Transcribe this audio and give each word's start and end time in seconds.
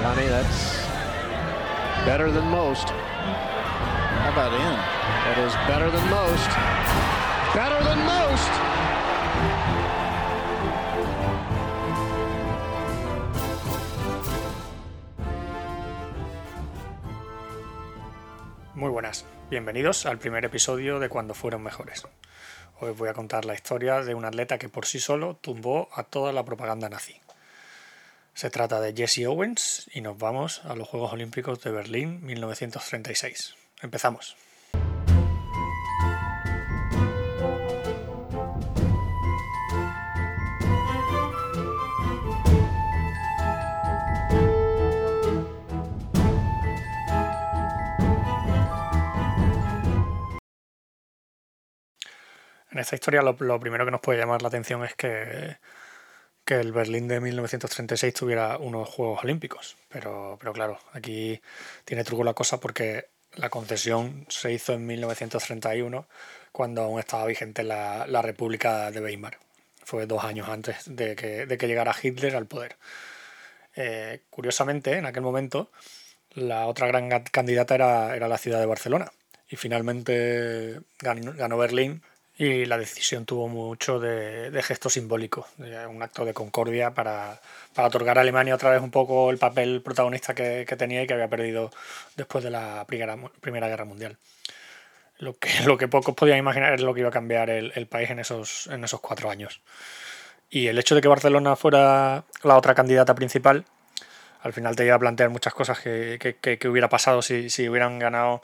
Johnny, 0.00 0.28
that's 0.28 0.86
better 2.06 2.30
than 2.30 2.46
most. 2.50 2.88
How 2.88 4.30
about 4.30 4.52
in? 4.54 4.76
That 5.24 5.38
is 5.44 5.52
better 5.66 5.90
than 5.90 6.08
most. 6.08 6.50
Better 7.52 7.82
than 7.82 7.98
most. 8.06 8.52
Muy 18.74 18.90
buenas, 18.90 19.24
bienvenidos 19.50 20.06
al 20.06 20.18
primer 20.18 20.44
episodio 20.44 21.00
de 21.00 21.08
Cuando 21.08 21.34
fueron 21.34 21.64
mejores. 21.64 22.06
Hoy 22.80 22.90
os 22.90 22.96
voy 22.96 23.08
a 23.08 23.14
contar 23.14 23.44
la 23.44 23.54
historia 23.54 24.04
de 24.04 24.14
un 24.14 24.24
atleta 24.24 24.58
que 24.58 24.68
por 24.68 24.86
sí 24.86 25.00
solo 25.00 25.34
tumbó 25.40 25.88
a 25.92 26.04
toda 26.04 26.32
la 26.32 26.44
propaganda 26.44 26.88
nazi. 26.88 27.20
Se 28.38 28.50
trata 28.50 28.80
de 28.80 28.94
Jesse 28.94 29.26
Owens 29.26 29.90
y 29.92 30.00
nos 30.00 30.16
vamos 30.16 30.64
a 30.64 30.76
los 30.76 30.86
Juegos 30.86 31.12
Olímpicos 31.12 31.60
de 31.60 31.72
Berlín 31.72 32.24
1936. 32.24 33.56
Empezamos. 33.82 34.36
En 52.70 52.78
esta 52.78 52.94
historia 52.94 53.22
lo, 53.22 53.36
lo 53.40 53.58
primero 53.58 53.84
que 53.84 53.90
nos 53.90 54.00
puede 54.00 54.20
llamar 54.20 54.42
la 54.42 54.46
atención 54.46 54.84
es 54.84 54.94
que, 54.94 55.56
que 56.48 56.58
el 56.58 56.72
Berlín 56.72 57.08
de 57.08 57.20
1936 57.20 58.14
tuviera 58.14 58.56
unos 58.56 58.88
Juegos 58.88 59.22
Olímpicos. 59.22 59.76
Pero, 59.90 60.38
pero 60.40 60.54
claro, 60.54 60.78
aquí 60.94 61.38
tiene 61.84 62.04
truco 62.04 62.24
la 62.24 62.32
cosa 62.32 62.58
porque 62.58 63.08
la 63.34 63.50
concesión 63.50 64.24
se 64.30 64.50
hizo 64.54 64.72
en 64.72 64.86
1931 64.86 66.08
cuando 66.50 66.84
aún 66.84 67.00
estaba 67.00 67.26
vigente 67.26 67.62
la, 67.64 68.06
la 68.06 68.22
República 68.22 68.90
de 68.90 69.02
Weimar. 69.02 69.36
Fue 69.84 70.06
dos 70.06 70.24
años 70.24 70.48
antes 70.48 70.84
de 70.86 71.14
que, 71.16 71.44
de 71.44 71.58
que 71.58 71.68
llegara 71.68 71.94
Hitler 72.02 72.34
al 72.34 72.46
poder. 72.46 72.76
Eh, 73.76 74.22
curiosamente, 74.30 74.94
en 74.94 75.04
aquel 75.04 75.24
momento, 75.24 75.70
la 76.32 76.66
otra 76.66 76.86
gran 76.86 77.10
candidata 77.24 77.74
era, 77.74 78.16
era 78.16 78.26
la 78.26 78.38
ciudad 78.38 78.58
de 78.58 78.64
Barcelona. 78.64 79.12
Y 79.50 79.56
finalmente 79.56 80.80
ganó, 80.98 81.34
ganó 81.34 81.58
Berlín 81.58 82.02
y 82.38 82.66
la 82.66 82.78
decisión 82.78 83.24
tuvo 83.24 83.48
mucho 83.48 83.98
de, 83.98 84.52
de 84.52 84.62
gesto 84.62 84.88
simbólico, 84.88 85.48
de 85.56 85.84
un 85.88 86.00
acto 86.00 86.24
de 86.24 86.32
concordia 86.32 86.94
para, 86.94 87.40
para, 87.74 87.88
otorgar 87.88 88.16
a 88.16 88.20
Alemania 88.20 88.54
otra 88.54 88.70
vez 88.70 88.80
un 88.80 88.92
poco 88.92 89.30
el 89.30 89.38
papel 89.38 89.82
protagonista 89.82 90.34
que, 90.36 90.64
que, 90.66 90.76
tenía 90.76 91.02
y 91.02 91.08
que 91.08 91.14
había 91.14 91.26
perdido 91.26 91.72
después 92.16 92.44
de 92.44 92.50
la 92.50 92.84
Primera, 92.86 93.16
primera 93.40 93.66
Guerra 93.66 93.84
Mundial. 93.84 94.16
Lo 95.18 95.36
que, 95.36 95.48
lo 95.66 95.76
que 95.76 95.88
pocos 95.88 96.14
podían 96.14 96.38
imaginar 96.38 96.74
es 96.74 96.80
lo 96.80 96.94
que 96.94 97.00
iba 97.00 97.08
a 97.08 97.12
cambiar 97.12 97.50
el, 97.50 97.72
el 97.74 97.88
país 97.88 98.08
en 98.10 98.20
esos, 98.20 98.68
en 98.68 98.84
esos 98.84 99.00
cuatro 99.00 99.30
años. 99.30 99.60
Y 100.48 100.68
el 100.68 100.78
hecho 100.78 100.94
de 100.94 101.00
que 101.00 101.08
Barcelona 101.08 101.56
fuera 101.56 102.24
la 102.44 102.56
otra 102.56 102.74
candidata 102.76 103.16
principal, 103.16 103.64
al 104.42 104.52
final 104.52 104.76
te 104.76 104.86
iba 104.86 104.94
a 104.94 104.98
plantear 105.00 105.30
muchas 105.30 105.54
cosas 105.54 105.80
que, 105.80 106.36
que, 106.40 106.58
que 106.58 106.68
hubiera 106.68 106.88
pasado 106.88 107.20
si, 107.20 107.50
si 107.50 107.68
hubieran 107.68 107.98
ganado 107.98 108.42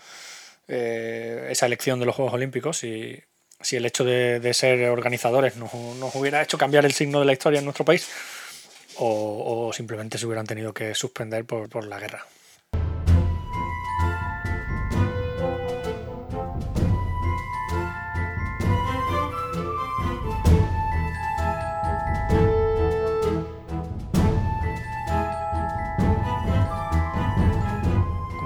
eh, 0.67 1.47
esa 1.51 1.67
elección 1.67 2.01
de 2.01 2.07
los 2.07 2.17
Juegos 2.17 2.35
Olímpicos 2.35 2.83
y 2.83 3.23
si 3.65 3.77
el 3.77 3.87
hecho 3.87 4.05
de, 4.05 4.53
ser 4.53 4.89
organizadores 4.91 5.57
nos, 5.57 5.73
hubiera 6.15 6.43
hecho 6.43 6.59
cambiar 6.59 6.85
el 6.85 6.93
signo 6.93 7.21
de 7.21 7.25
la 7.25 7.33
historia 7.33 7.59
en 7.59 7.65
nuestro 7.65 7.85
país 7.85 8.07
o, 8.97 9.73
simplemente 9.75 10.19
se 10.19 10.27
hubieran 10.27 10.47
tenido 10.47 10.73
que 10.73 10.95
suspender 10.95 11.45
por, 11.45 11.85
la 11.85 11.99
guerra. 11.99 12.27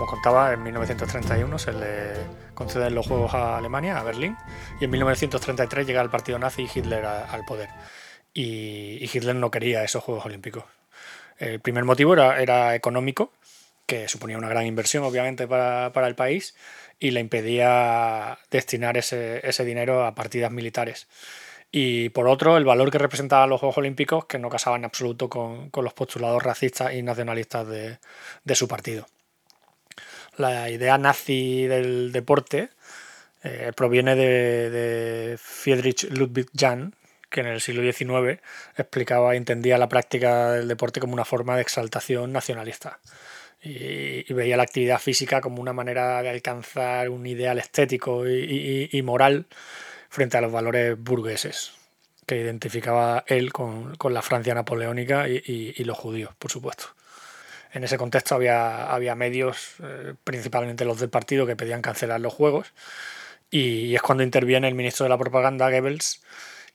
contaba, 0.07 0.53
en 0.55 0.63
1931 0.63 1.59
se 1.59 1.73
le 1.73 2.18
conceden 2.59 2.93
los 2.93 3.07
Juegos 3.07 3.35
a 3.35 3.57
Alemania, 3.57 4.01
a 4.01 4.03
Berlín, 4.03 4.37
y 4.81 4.85
en 4.85 4.91
1933 4.91 5.87
llega 5.87 6.03
el 6.03 6.11
partido 6.11 6.41
nazi 6.41 6.63
y 6.63 6.79
Hitler 6.79 7.05
al 7.05 7.45
poder. 7.45 7.69
Y, 8.35 9.09
Hitler 9.13 9.37
no 9.37 9.53
quería 9.53 9.85
esos 9.85 10.03
Juegos 10.03 10.27
Olímpicos. 10.27 10.65
El 11.39 11.61
primer 11.61 11.85
motivo 11.85 12.15
era, 12.15 12.75
económico, 12.75 13.33
que 13.87 14.09
suponía 14.09 14.39
una 14.39 14.49
gran 14.49 14.67
inversión 14.67 15.05
obviamente 15.05 15.47
para, 15.47 16.07
el 16.09 16.17
país, 16.17 16.57
y 16.99 17.13
le 17.13 17.21
impedía 17.21 18.41
destinar 18.51 18.97
ese, 18.97 19.65
dinero 19.65 20.05
a 20.05 20.17
partidas 20.17 20.51
militares 20.51 21.07
y 21.71 22.09
por 22.09 22.27
otro 22.29 22.57
el 22.57 22.65
valor 22.65 22.91
que 22.91 22.97
representaban 22.97 23.51
los 23.51 23.61
Juegos 23.61 23.77
Olímpicos 23.77 24.25
que 24.25 24.39
no 24.39 24.49
casaba 24.49 24.77
en 24.77 24.87
absoluto 24.87 25.29
con, 25.29 25.71
los 25.71 25.93
postulados 25.93 26.43
racistas 26.43 26.95
y 26.95 27.03
nacionalistas 27.03 27.69
de, 27.69 27.99
su 28.55 28.67
partido 28.67 29.07
la 30.39 30.71
idea 30.71 30.99
nazi 30.99 31.67
del 31.67 32.13
deporte 32.13 32.71
eh, 33.43 33.73
proviene 33.77 34.17
de, 34.17 35.37
Friedrich 35.39 36.11
Ludwig 36.11 36.49
Jahn, 36.55 36.95
que 37.31 37.41
en 37.41 37.47
el 37.47 37.61
siglo 37.61 37.83
XIX 37.83 38.41
explicaba 38.77 39.35
y 39.35 39.39
entendía 39.39 39.79
la 39.79 39.89
práctica 39.89 40.53
del 40.53 40.69
deporte 40.69 41.01
como 41.01 41.13
una 41.13 41.25
forma 41.25 41.57
de 41.57 41.63
exaltación 41.63 42.33
nacionalista. 42.33 43.01
Y, 43.63 44.33
veía 44.33 44.57
la 44.57 44.63
actividad 44.63 45.01
física 45.01 45.41
como 45.41 45.61
una 45.61 45.73
manera 45.73 46.23
de 46.23 46.31
alcanzar 46.31 47.09
un 47.11 47.27
ideal 47.27 47.59
estético 47.59 48.27
y 48.29 49.03
moral 49.03 49.47
frente 50.09 50.37
a 50.37 50.41
los 50.41 50.53
valores 50.53 50.97
burgueses 50.99 51.73
que 52.29 52.37
identificaba 52.37 53.25
él 53.27 53.53
con, 53.53 53.97
con 53.97 54.13
la 54.15 54.23
Francia 54.23 54.55
napoleónica 54.55 55.27
y, 55.29 55.83
los 55.85 55.97
judíos, 55.97 56.35
por 56.39 56.53
supuesto 56.53 56.98
en 57.73 57.85
ese 57.85 57.99
contexto 57.99 58.35
había, 58.35 58.91
había 58.93 59.15
medios, 59.15 59.75
eh, 59.83 60.15
principalmente 60.25 60.85
los 60.85 61.01
del 61.01 61.11
partido, 61.11 61.47
que 61.47 61.57
pedían 61.57 61.83
cancelar 61.83 62.21
los 62.21 62.33
juegos. 62.33 62.73
Y, 63.51 63.87
y, 63.87 63.97
es 63.97 64.03
cuando 64.03 64.25
interviene 64.25 64.69
el 64.69 64.75
ministro 64.75 65.05
de 65.05 65.11
la 65.11 65.19
propaganda, 65.19 65.71
Goebbels, 65.71 66.23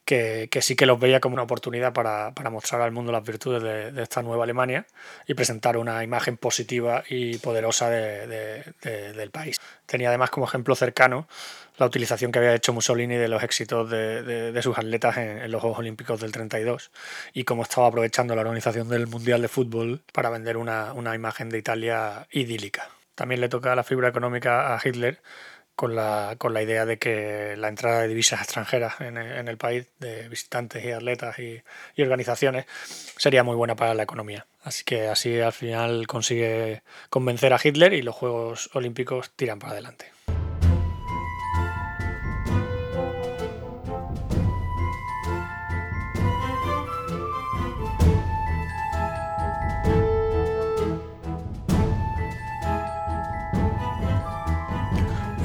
que, 0.06 0.50
sí 0.62 0.75
que 0.75 0.86
los 0.86 1.00
veía 1.00 1.19
como 1.19 1.34
una 1.34 1.44
oportunidad 1.44 1.94
para, 1.94 2.34
para 2.34 2.50
mostrar 2.50 2.81
al 2.81 2.91
mundo 2.91 3.12
las 3.12 3.24
virtudes 3.24 3.64
de, 3.64 4.02
esta 4.02 4.22
nueva 4.22 4.44
Alemania 4.44 4.86
y 5.28 5.34
presentar 5.34 5.78
una 5.78 6.03
imagen 6.03 6.38
positiva 6.38 7.03
y 7.09 7.38
poderosa 7.38 7.90
de, 7.90 8.28
de, 8.81 9.13
del 9.13 9.31
país. 9.31 9.58
Tenía 9.86 10.09
además 10.09 10.30
como 10.30 10.46
ejemplo 10.46 10.75
cercano 10.75 11.28
la 11.78 11.86
utilización 11.86 12.31
que 12.31 12.40
había 12.40 12.53
hecho 12.53 12.74
Mussolini 12.74 13.16
de 13.16 13.28
los 13.28 13.42
éxitos 13.44 13.90
de, 13.90 14.52
de, 14.52 14.62
sus 14.62 14.78
atletas 14.78 15.18
en, 15.18 15.40
en, 15.40 15.52
los 15.52 15.62
Juegos 15.62 15.80
Olímpicos 15.80 16.19
del 16.19 16.31
32 16.31 16.92
y 17.34 17.46
cómo 17.46 17.63
estaba 17.63 17.88
aprovechando 17.88 18.36
la 18.36 18.42
organización 18.42 18.90
del 18.90 19.08
Mundial 19.08 19.42
de 19.42 19.47
Fútbol 19.47 20.02
para 20.12 20.30
vender 20.30 20.58
una, 20.58 20.94
una 20.94 21.16
imagen 21.16 21.50
de 21.50 21.58
Italia 21.58 22.28
idílica. 22.31 22.90
También 23.16 23.42
le 23.42 23.50
toca 23.50 23.75
la 23.75 23.84
figura 23.84 24.09
económica 24.09 24.75
a 24.75 24.81
Hitler 24.84 25.22
con 25.75 25.95
la, 25.95 26.35
con 26.38 26.53
la 26.53 26.61
idea 26.61 26.85
de 26.85 26.97
que 26.97 27.56
la 27.57 27.67
entrada 27.67 28.01
de 28.01 28.07
divisas 28.07 28.41
extranjeras 28.41 29.01
en, 29.01 29.17
en 29.17 29.47
el 29.47 29.57
país, 29.57 29.88
de 30.00 30.29
visitantes 30.29 30.84
y 30.85 30.91
atletas 30.91 31.39
y, 31.39 31.61
y, 31.95 32.01
organizaciones, 32.01 32.66
sería 33.17 33.44
muy 33.44 33.56
buena 33.56 33.75
para 33.75 33.94
la 33.94 34.03
economía. 34.03 34.45
Así 34.63 34.83
que 34.83 35.07
así 35.07 35.39
al 35.39 35.53
final 35.53 36.07
consigue 36.07 36.83
convencer 37.09 37.53
a 37.53 37.59
Hitler 37.62 37.94
y 37.94 38.01
los 38.01 38.16
Juegos 38.16 38.69
Olímpicos 38.73 39.31
tiran 39.31 39.59
para 39.59 39.73
adelante. 39.73 40.12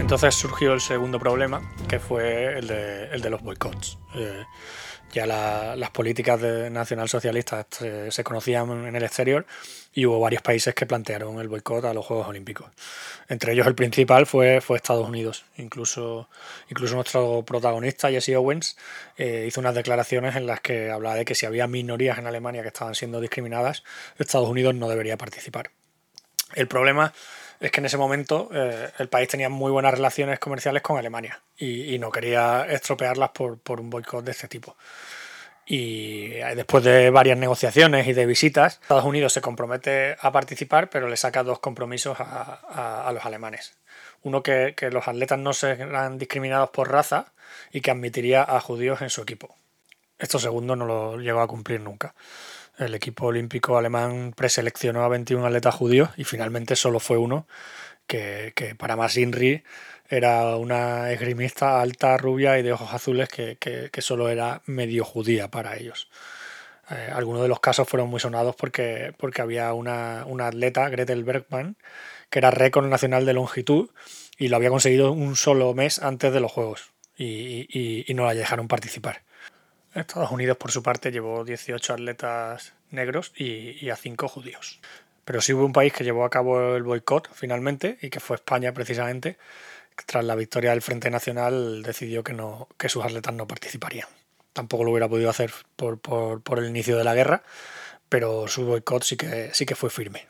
Entonces 0.08 0.36
surgió 0.36 0.72
el 0.72 0.80
segundo 0.80 1.18
problema, 1.18 1.60
que 1.86 1.98
fue 1.98 2.58
el 2.58 2.66
de, 2.66 3.10
el 3.12 3.20
de 3.20 3.28
los 3.28 3.42
boicots. 3.42 3.98
Eh, 4.14 4.42
ya 5.12 5.26
la, 5.26 5.76
las 5.76 5.90
políticas 5.90 6.40
nacionalsocialistas 6.40 7.66
se, 7.68 8.10
se, 8.10 8.24
conocían 8.24 8.86
en 8.86 8.96
el 8.96 9.02
exterior 9.02 9.44
y 9.92 10.06
hubo 10.06 10.18
varios 10.18 10.40
países 10.40 10.74
que 10.74 10.86
plantearon 10.86 11.38
el 11.40 11.48
boicot 11.48 11.84
a 11.84 11.92
los 11.92 12.06
Juegos 12.06 12.26
Olímpicos. 12.26 12.70
Entre 13.28 13.52
ellos 13.52 13.66
el 13.66 13.74
principal 13.74 14.24
fue, 14.24 14.56
Estados 14.56 15.06
Unidos. 15.06 15.44
Incluso, 15.58 16.30
incluso 16.70 16.94
nuestro 16.94 17.44
protagonista, 17.44 18.08
Jesse 18.08 18.30
Owens, 18.30 18.78
eh, 19.18 19.44
hizo 19.46 19.60
unas 19.60 19.74
declaraciones 19.74 20.36
en 20.36 20.46
las 20.46 20.60
que 20.60 20.90
hablaba 20.90 21.16
de 21.16 21.26
que 21.26 21.34
si 21.34 21.44
había 21.44 21.66
minorías 21.66 22.16
en 22.16 22.26
Alemania 22.26 22.62
que 22.62 22.68
estaban 22.68 22.94
siendo 22.94 23.20
discriminadas, 23.20 23.84
Estados 24.16 24.48
Unidos 24.48 24.74
no 24.74 24.88
debería 24.88 25.18
participar. 25.18 25.70
El 26.54 26.68
problema 26.68 27.12
es 27.60 27.70
que 27.70 27.80
en 27.80 27.86
ese 27.86 27.96
momento 27.96 28.48
eh, 28.52 28.90
el 28.98 29.08
país 29.08 29.28
tenía 29.28 29.48
muy 29.48 29.70
buenas 29.70 29.92
relaciones 29.92 30.38
comerciales 30.38 30.82
con 30.82 30.98
Alemania 30.98 31.40
y, 31.56 31.98
no 31.98 32.10
quería 32.10 32.66
estropearlas 32.68 33.30
por, 33.30 33.58
por 33.58 33.80
un 33.80 33.90
boicot 33.90 34.24
de 34.24 34.30
este 34.30 34.48
tipo. 34.48 34.76
y 35.66 36.28
después 36.56 36.84
de 36.84 37.10
varias 37.10 37.36
negociaciones 37.36 38.06
y 38.06 38.14
de 38.14 38.24
visitas, 38.24 38.78
Estados 38.80 39.04
Unidos 39.04 39.32
se 39.32 39.42
compromete 39.42 40.16
a 40.20 40.32
participar, 40.32 40.88
pero 40.88 41.08
le 41.08 41.16
saca 41.16 41.42
dos 41.42 41.58
compromisos 41.58 42.16
a, 42.20 43.10
los 43.12 43.24
alemanes. 43.26 43.76
Uno 44.22 44.42
que, 44.42 44.74
que, 44.76 44.90
los 44.90 45.06
atletas 45.08 45.38
no 45.38 45.52
serán 45.52 46.18
discriminados 46.18 46.70
por 46.70 46.90
raza 46.90 47.32
y 47.70 47.82
que 47.82 47.90
admitiría 47.90 48.42
a 48.42 48.60
judíos 48.60 49.02
en 49.02 49.10
su 49.10 49.20
equipo. 49.20 49.54
Esto 50.18 50.38
segundo 50.38 50.74
no 50.74 50.86
lo 50.86 51.18
llegó 51.18 51.40
a 51.40 51.46
cumplir 51.46 51.80
nunca. 51.80 52.14
El 52.78 52.94
equipo 52.94 53.26
olímpico 53.26 53.76
alemán 53.76 54.32
preseleccionó 54.36 55.02
a 55.02 55.08
21 55.08 55.44
atletas 55.44 55.74
judíos 55.74 56.10
y 56.16 56.24
finalmente 56.24 56.76
solo 56.76 57.00
fue 57.00 57.18
uno, 57.18 57.48
que, 58.06 58.52
que 58.54 58.76
para 58.76 58.94
más 58.96 59.16
Inri 59.16 59.64
era 60.08 60.56
una 60.56 61.12
esgrimista 61.12 61.80
alta, 61.80 62.16
rubia 62.16 62.58
y 62.58 62.62
de 62.62 62.72
ojos 62.72 62.94
azules 62.94 63.28
que, 63.28 63.56
que, 63.58 64.02
solo 64.02 64.28
era 64.30 64.62
medio 64.64 65.04
judía 65.04 65.48
para 65.48 65.76
ellos. 65.76 66.08
Eh, 66.90 67.10
algunos 67.12 67.42
de 67.42 67.48
los 67.48 67.60
casos 67.60 67.86
fueron 67.88 68.08
muy 68.08 68.20
sonados 68.20 68.56
porque, 68.56 69.12
porque 69.18 69.42
había 69.42 69.74
una, 69.74 70.22
atleta, 70.22 70.88
Gretel 70.88 71.24
Bergman, 71.24 71.76
que 72.30 72.38
era 72.38 72.50
récord 72.50 72.86
nacional 72.86 73.26
de 73.26 73.34
longitud 73.34 73.90
y 74.38 74.48
lo 74.48 74.56
había 74.56 74.70
conseguido 74.70 75.12
un 75.12 75.36
solo 75.36 75.74
mes 75.74 75.98
antes 75.98 76.32
de 76.32 76.40
los 76.40 76.52
Juegos 76.52 76.92
y, 77.16 78.04
y 78.10 78.14
no 78.14 78.24
la 78.24 78.34
dejaron 78.34 78.68
participar. 78.68 79.22
Estados 79.94 80.30
Unidos, 80.30 80.56
por 80.56 80.70
su 80.70 80.82
parte, 80.82 81.10
llevó 81.10 81.44
18 81.44 81.94
atletas 81.94 82.74
negros 82.90 83.32
y, 83.36 83.84
y 83.84 83.90
a 83.90 83.96
5 83.96 84.28
judíos. 84.28 84.80
Pero 85.24 85.40
sí 85.40 85.52
hubo 85.52 85.64
un 85.64 85.72
país 85.72 85.92
que 85.92 86.04
llevó 86.04 86.24
a 86.24 86.30
cabo 86.30 86.76
el 86.76 86.82
boicot 86.82 87.28
finalmente 87.34 87.98
y 88.00 88.10
que 88.10 88.20
fue 88.20 88.36
España 88.36 88.72
precisamente, 88.72 89.36
tras 90.06 90.24
la 90.24 90.34
victoria 90.34 90.70
del 90.70 90.82
Frente 90.82 91.10
Nacional, 91.10 91.82
decidió 91.82 92.22
que, 92.22 92.32
no, 92.32 92.68
que 92.78 92.88
sus 92.88 93.04
atletas 93.04 93.34
no 93.34 93.46
participarían. 93.46 94.08
Tampoco 94.52 94.84
lo 94.84 94.90
hubiera 94.90 95.08
podido 95.08 95.30
hacer 95.30 95.52
por, 95.76 95.98
por, 95.98 96.58
el 96.58 96.68
inicio 96.68 96.96
de 96.96 97.04
la 97.04 97.14
guerra, 97.14 97.42
pero 98.08 98.48
su 98.48 98.64
boicot 98.64 99.02
sí 99.02 99.16
que, 99.16 99.50
sí 99.52 99.66
que 99.66 99.74
fue 99.74 99.90
firme. 99.90 100.26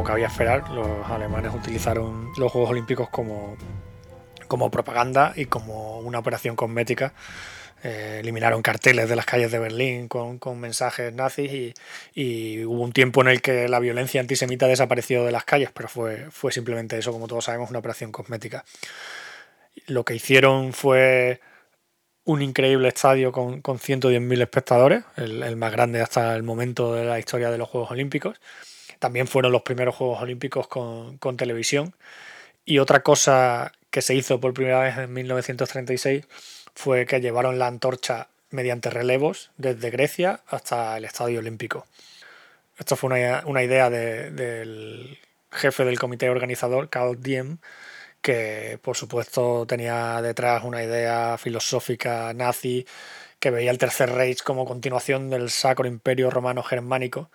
Como 0.00 0.08
cabía 0.08 0.28
esperar, 0.28 0.70
los 0.70 1.06
alemanes 1.10 1.52
utilizaron 1.54 2.30
los 2.38 2.50
Juegos 2.50 2.70
Olímpicos 2.70 3.10
como, 3.10 3.54
como 4.48 4.70
propaganda 4.70 5.34
y 5.36 5.44
como 5.44 5.98
una 5.98 6.18
operación 6.18 6.56
cosmética. 6.56 7.12
Eh, 7.82 8.16
eliminaron 8.20 8.62
carteles 8.62 9.10
de 9.10 9.16
las 9.16 9.26
calles 9.26 9.52
de 9.52 9.58
Berlín 9.58 10.08
con, 10.08 10.38
mensajes 10.58 11.12
nazis 11.12 11.74
y, 12.14 12.64
hubo 12.64 12.82
un 12.82 12.92
tiempo 12.92 13.20
en 13.20 13.28
el 13.28 13.42
que 13.42 13.68
la 13.68 13.78
violencia 13.78 14.22
antisemita 14.22 14.66
desapareció 14.66 15.22
de 15.22 15.32
las 15.32 15.44
calles, 15.44 15.68
pero 15.74 15.86
fue, 15.86 16.30
fue 16.30 16.50
simplemente 16.50 16.96
eso, 16.96 17.12
como 17.12 17.26
todos 17.26 17.44
sabemos, 17.44 17.68
una 17.68 17.80
operación 17.80 18.10
cosmética. 18.10 18.64
Lo 19.86 20.06
que 20.06 20.14
hicieron 20.14 20.72
fue 20.72 21.42
un 22.24 22.40
increíble 22.40 22.88
estadio 22.88 23.32
con, 23.32 23.60
con 23.60 23.78
110.000 23.78 24.40
espectadores, 24.40 25.04
el, 25.18 25.42
el, 25.42 25.56
más 25.56 25.72
grande 25.72 26.00
hasta 26.00 26.34
el 26.34 26.42
momento 26.42 26.94
de 26.94 27.04
la 27.04 27.18
historia 27.18 27.50
de 27.50 27.58
los 27.58 27.68
Juegos 27.68 27.90
Olímpicos. 27.90 28.40
También 29.00 29.26
fueron 29.26 29.50
los 29.50 29.62
primeros 29.62 29.96
Juegos 29.96 30.22
Olímpicos 30.22 30.68
con, 30.68 31.18
con 31.18 31.36
televisión. 31.36 31.94
Y 32.64 32.78
otra 32.78 33.00
cosa 33.02 33.72
que 33.90 34.02
se 34.02 34.14
hizo 34.14 34.40
por 34.40 34.54
primera 34.54 34.80
vez 34.80 34.96
en 34.96 35.12
1936 35.12 36.24
fue 36.74 37.06
que 37.06 37.20
llevaron 37.20 37.58
la 37.58 37.66
antorcha 37.66 38.28
mediante 38.50 38.90
relevos 38.90 39.50
desde 39.56 39.90
Grecia 39.90 40.40
hasta 40.48 40.96
el 40.96 41.04
Estadio 41.04 41.40
Olímpico. 41.40 41.86
Esto 42.78 42.96
fue 42.96 43.08
una, 43.44 43.62
idea 43.62 43.90
del 43.90 45.18
jefe 45.52 45.84
del 45.84 45.98
comité 45.98 46.30
organizador, 46.30 46.88
Karl 46.88 47.20
Diem, 47.20 47.58
que 48.22 48.78
por 48.82 48.96
supuesto 48.96 49.66
tenía 49.66 50.22
detrás 50.22 50.64
una 50.64 50.82
idea 50.82 51.36
filosófica 51.38 52.32
nazi 52.34 52.86
que 53.38 53.50
veía 53.50 53.70
el 53.70 53.78
Tercer 53.78 54.10
Reich 54.10 54.42
como 54.42 54.66
continuación 54.66 55.30
del 55.30 55.50
Sacro 55.50 55.86
Imperio 55.86 56.30
Romano 56.30 56.62
Germánico, 56.62 57.30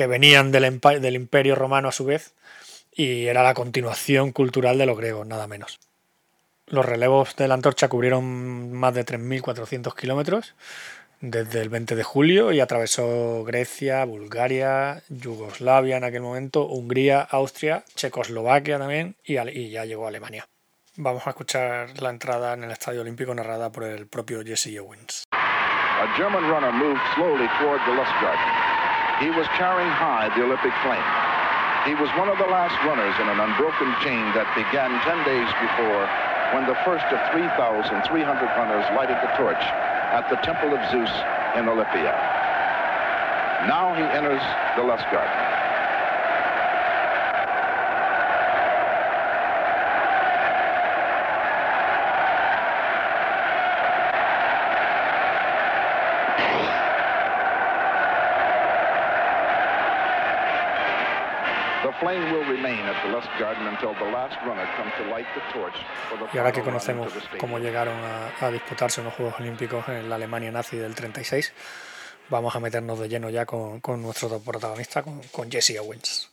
que 0.00 0.06
venían 0.06 0.50
del, 0.50 1.14
Imperio 1.14 1.54
Romano 1.56 1.88
a 1.88 1.92
su 1.92 2.06
vez 2.06 2.32
y 2.90 3.26
era 3.26 3.42
la 3.42 3.52
continuación 3.52 4.32
cultural 4.32 4.78
de 4.78 4.86
los 4.86 4.96
griegos, 4.96 5.26
nada 5.26 5.46
menos. 5.46 5.78
Los 6.68 6.86
relevos 6.86 7.36
de 7.36 7.46
la 7.46 7.52
antorcha 7.52 7.88
cubrieron 7.88 8.72
más 8.72 8.94
de 8.94 9.04
3.400 9.04 9.94
kilómetros 9.94 10.54
desde 11.20 11.60
el 11.60 11.68
20 11.68 11.96
de 11.96 12.02
julio 12.02 12.50
y 12.50 12.60
atravesó 12.60 13.44
Grecia, 13.44 14.02
Bulgaria, 14.06 15.02
Yugoslavia 15.10 15.98
en 15.98 16.04
aquel 16.04 16.22
momento, 16.22 16.64
Hungría, 16.64 17.20
Austria, 17.20 17.84
Checoslovaquia 17.94 18.78
también 18.78 19.16
y, 19.22 19.34
ya 19.34 19.84
llegó 19.84 20.06
a 20.06 20.08
Alemania. 20.08 20.48
Vamos 20.96 21.26
a 21.26 21.30
escuchar 21.30 22.00
la 22.00 22.08
entrada 22.08 22.54
en 22.54 22.64
el 22.64 22.70
Estadio 22.70 23.02
Olímpico 23.02 23.34
narrada 23.34 23.70
por 23.70 23.84
el 23.84 24.06
propio 24.06 24.42
Jesse 24.42 24.78
Owens. 24.80 25.24
He 29.20 29.28
was 29.28 29.44
carrying 29.60 29.92
high 29.92 30.32
the 30.32 30.48
Olympic 30.48 30.72
flame. 30.80 31.04
He 31.84 31.92
was 31.92 32.08
one 32.16 32.32
of 32.32 32.40
the 32.40 32.48
last 32.48 32.72
runners 32.88 33.12
in 33.20 33.28
an 33.28 33.36
unbroken 33.36 33.92
chain 34.00 34.24
that 34.32 34.48
began 34.56 34.88
10 35.04 35.28
days 35.28 35.48
before 35.60 36.08
when 36.56 36.64
the 36.64 36.76
first 36.88 37.04
of 37.12 37.20
3,300 37.28 38.00
runners 38.56 38.84
lighted 38.96 39.20
the 39.20 39.28
torch 39.36 39.60
at 40.16 40.24
the 40.32 40.40
Temple 40.40 40.72
of 40.72 40.80
Zeus 40.88 41.12
in 41.52 41.68
Olympia. 41.68 42.16
Now 43.68 43.92
he 43.92 44.08
enters 44.16 44.40
the 44.76 44.88
Lustgarten. 44.88 45.49
Y 66.32 66.38
ahora 66.38 66.52
que 66.52 66.62
conocemos 66.62 67.12
cómo 67.38 67.58
llegaron 67.58 67.96
a, 68.40 68.50
disputarse 68.50 69.02
los 69.02 69.14
Juegos 69.14 69.34
Olímpicos 69.38 69.88
en 69.88 70.08
la 70.08 70.16
Alemania 70.16 70.50
nazi 70.50 70.76
del 70.76 70.94
36, 70.94 71.52
vamos 72.28 72.54
a 72.56 72.60
meternos 72.60 72.98
de 72.98 73.08
lleno 73.08 73.30
ya 73.30 73.46
con, 73.46 73.80
nuestro 74.02 74.40
protagonista, 74.40 75.02
con, 75.02 75.50
Jesse 75.50 75.78
Owens. 75.78 76.30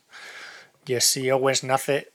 Jesse 0.86 1.30
Owens 1.32 1.64
nace 1.64 2.12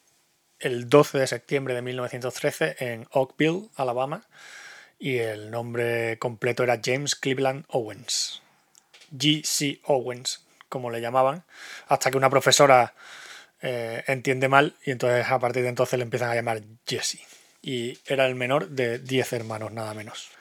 el 0.59 0.89
12 0.89 1.19
de 1.19 1.27
septiembre 1.27 1.73
de 1.73 1.81
1913 1.81 2.75
en 2.79 3.07
Oakville, 3.11 3.69
Alabama, 3.75 4.27
y 4.99 5.17
el 5.17 5.51
nombre 5.51 6.17
completo 6.19 6.63
era 6.63 6.79
James 6.83 7.15
Cleveland 7.15 7.65
Owens. 7.67 8.41
G.C. 9.11 9.81
Owens, 9.83 10.45
como 10.69 10.89
le 10.89 11.01
llamaban, 11.01 11.43
hasta 11.87 12.09
que 12.09 12.17
una 12.17 12.29
profesora 12.29 12.93
eh, 13.65 14.03
entiende 14.07 14.49
mal 14.49 14.75
y 14.85 14.91
entonces 14.91 15.25
a 15.25 15.39
partir 15.39 15.63
de 15.63 15.69
entonces 15.69 15.97
le 15.97 16.03
empiezan 16.03 16.29
a 16.29 16.35
llamar 16.35 16.61
Jesse. 16.85 17.19
Y 17.61 17.97
era 18.05 18.25
el 18.25 18.35
menor 18.35 18.67
de 18.67 18.99
10 18.99 19.31
hermanos, 19.31 19.71
nada 19.71 19.93
menos. 19.93 20.31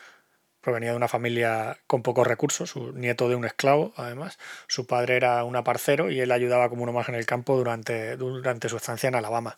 Provenía 0.60 0.90
de 0.90 0.96
una 0.96 1.06
familia 1.06 1.78
con 1.86 2.02
pocos 2.02 2.26
recursos, 2.26 2.70
su 2.70 2.92
nieto 2.92 3.28
de 3.28 3.36
un 3.36 3.44
esclavo, 3.44 3.92
además. 3.96 4.38
Su 4.66 4.88
padre 4.88 5.16
era 5.16 5.44
un 5.44 5.54
aparcero 5.54 6.10
y 6.10 6.20
él 6.20 6.32
ayudaba 6.32 6.68
como 6.68 6.82
uno 6.82 6.92
más 6.92 7.08
en 7.08 7.14
el 7.14 7.24
campo 7.24 7.56
durante, 7.56 8.16
durante 8.16 8.68
su 8.68 8.76
estancia 8.76 9.08
en 9.08 9.14
Alabama. 9.14 9.56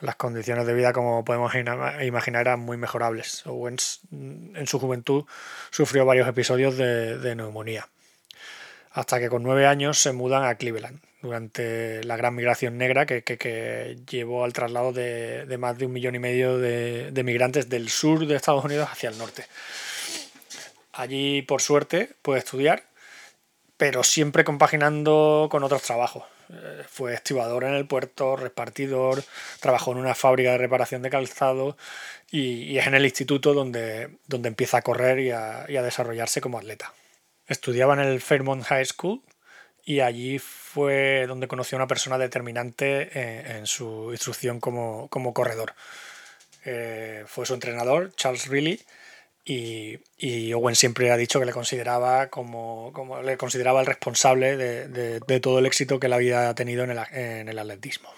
Las 0.00 0.14
condiciones 0.14 0.66
de 0.66 0.74
vida, 0.74 0.92
como 0.92 1.24
podemos 1.24 1.52
imaginar, 1.54 2.42
eran 2.42 2.60
muy 2.60 2.76
mejorables. 2.76 3.44
Owens 3.44 4.02
en 4.12 4.66
su 4.68 4.78
juventud 4.78 5.24
sufrió 5.70 6.04
varios 6.04 6.28
episodios 6.28 6.76
de, 6.76 7.18
de 7.18 7.34
neumonía. 7.34 7.88
Hasta 8.92 9.18
que 9.18 9.28
con 9.28 9.42
nueve 9.42 9.66
años 9.66 10.00
se 10.00 10.12
mudan 10.12 10.44
a 10.44 10.54
Cleveland, 10.56 11.00
durante 11.22 12.02
la 12.04 12.16
gran 12.16 12.34
migración 12.34 12.78
negra 12.78 13.06
que, 13.06 13.96
llevó 14.08 14.44
al 14.44 14.52
traslado 14.52 14.92
de, 14.92 15.56
más 15.58 15.76
de 15.78 15.86
un 15.86 15.92
millón 15.92 16.14
y 16.14 16.18
medio 16.18 16.58
de, 16.58 17.22
migrantes 17.24 17.68
del 17.68 17.88
sur 17.90 18.26
de 18.26 18.36
Estados 18.36 18.64
Unidos 18.64 18.88
hacia 18.90 19.10
el 19.10 19.18
norte. 19.18 19.44
Allí, 20.92 21.42
por 21.42 21.62
suerte, 21.62 22.10
puede 22.22 22.40
estudiar, 22.40 22.84
pero 23.76 24.02
siempre 24.02 24.44
compaginando 24.44 25.48
con 25.50 25.62
otros 25.62 25.82
trabajos. 25.82 26.24
Eh, 26.52 26.84
fue 26.88 27.14
estibador 27.14 27.64
en 27.64 27.74
el 27.74 27.86
puerto, 27.86 28.36
repartidor, 28.36 29.22
trabajó 29.60 29.92
en 29.92 29.98
una 29.98 30.14
fábrica 30.14 30.52
de 30.52 30.58
reparación 30.58 31.02
de 31.02 31.10
calzado 31.10 31.76
y, 32.30 32.76
es 32.76 32.86
en 32.86 32.94
el 32.94 33.04
instituto 33.04 33.54
donde, 33.54 34.16
donde 34.26 34.48
empieza 34.48 34.78
a 34.78 34.82
correr 34.82 35.20
y 35.20 35.30
a, 35.30 35.64
y 35.68 35.76
a 35.76 35.82
desarrollarse 35.82 36.40
como 36.40 36.58
atleta. 36.58 36.92
Estudiaba 37.46 37.94
en 37.94 38.00
el 38.00 38.20
Fairmont 38.20 38.64
High 38.64 38.86
School 38.86 39.22
y 39.90 39.98
allí 39.98 40.38
fue 40.38 41.24
donde 41.26 41.48
conoció 41.48 41.74
a 41.74 41.80
una 41.80 41.88
persona 41.88 42.16
determinante 42.16 43.10
eh, 43.12 43.56
en, 43.58 43.66
su 43.66 44.10
instrucción 44.12 44.60
como, 44.60 45.08
corredor. 45.34 45.74
Eh, 46.64 47.24
fue 47.26 47.44
su 47.44 47.54
entrenador, 47.54 48.14
Charles 48.14 48.46
Riley, 48.46 48.80
y, 49.44 49.98
y, 50.16 50.52
Owen 50.52 50.76
siempre 50.76 51.10
ha 51.10 51.16
dicho 51.16 51.40
que 51.40 51.46
le 51.46 51.52
consideraba 51.52 52.28
como, 52.28 52.92
como 52.92 53.20
le 53.20 53.36
consideraba 53.36 53.80
el 53.80 53.86
responsable 53.86 54.56
de, 54.56 54.86
de, 54.86 55.40
todo 55.40 55.58
el 55.58 55.66
éxito 55.66 55.98
que 55.98 56.06
la 56.06 56.18
vida 56.18 56.48
ha 56.48 56.54
tenido 56.54 56.84
en 56.84 56.90
el, 56.90 56.98
en 57.10 57.48
el 57.48 57.58
atletismo. 57.58 58.14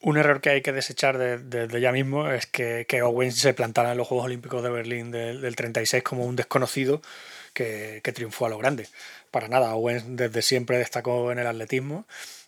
Un 0.00 0.16
error 0.16 0.40
que 0.40 0.50
hay 0.50 0.62
que 0.62 0.70
desechar 0.70 1.18
desde 1.18 1.66
de, 1.66 1.80
ya 1.80 1.90
mismo 1.90 2.30
es 2.30 2.46
que, 2.46 2.86
que, 2.86 3.02
Owen 3.02 3.32
se 3.32 3.52
plantara 3.52 3.90
en 3.90 3.98
los 3.98 4.06
Juegos 4.06 4.26
Olímpicos 4.26 4.62
de 4.62 4.70
Berlín 4.70 5.10
del, 5.10 5.40
del 5.40 5.56
36 5.56 6.04
como 6.04 6.24
un 6.24 6.36
desconocido 6.36 7.02
que, 7.58 8.12
triunfó 8.12 8.46
a 8.46 8.48
lo 8.48 8.58
grande. 8.58 8.88
Para 9.30 9.48
nada, 9.48 9.74
Owen 9.74 10.16
desde 10.16 10.42
siempre 10.42 10.78
destacó 10.78 11.32
en 11.32 11.38
el 11.38 11.46
atletismo 11.46 12.06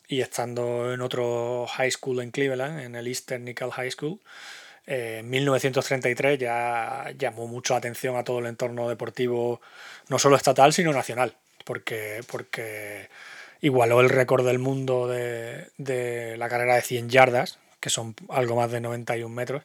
y 0.09 0.21
estando 0.21 0.93
en 0.93 1.01
otro 1.01 1.67
high 1.67 1.91
school 1.91 2.21
en 2.23 2.31
Cleveland, 2.31 2.81
en 2.81 2.95
el 2.95 3.07
Eastern 3.07 3.45
Nickel 3.45 3.71
High 3.71 3.91
School, 3.91 4.21
eh, 4.87 5.19
en 5.21 5.31
1933 5.31 6.39
ya 6.39 7.13
llamó 7.19 7.47
mucho 7.47 7.75
la 7.75 7.79
atención 7.79 8.17
a 8.17 8.25
todo 8.25 8.41
el 8.41 8.47
entorno 8.47 8.89
deportivo, 8.89 9.61
no 10.09 10.19
solo 10.19 10.37
estatal, 10.37 10.73
sino 10.73 10.93
nacional, 10.93 11.35
porque, 11.65 12.23
porque 12.27 13.09
igualó 13.61 14.01
el 14.01 14.09
récord 14.09 14.45
del 14.45 14.59
mundo 14.59 15.07
de, 15.07 15.69
de, 15.77 16.37
la 16.39 16.49
carrera 16.49 16.77
de 16.77 16.83
100 16.83 17.09
yardas, 17.09 17.59
que 17.81 17.91
son 17.91 18.15
algo 18.29 18.57
más 18.57 18.71
de 18.71 18.81
91 18.81 19.35
metros, 19.35 19.65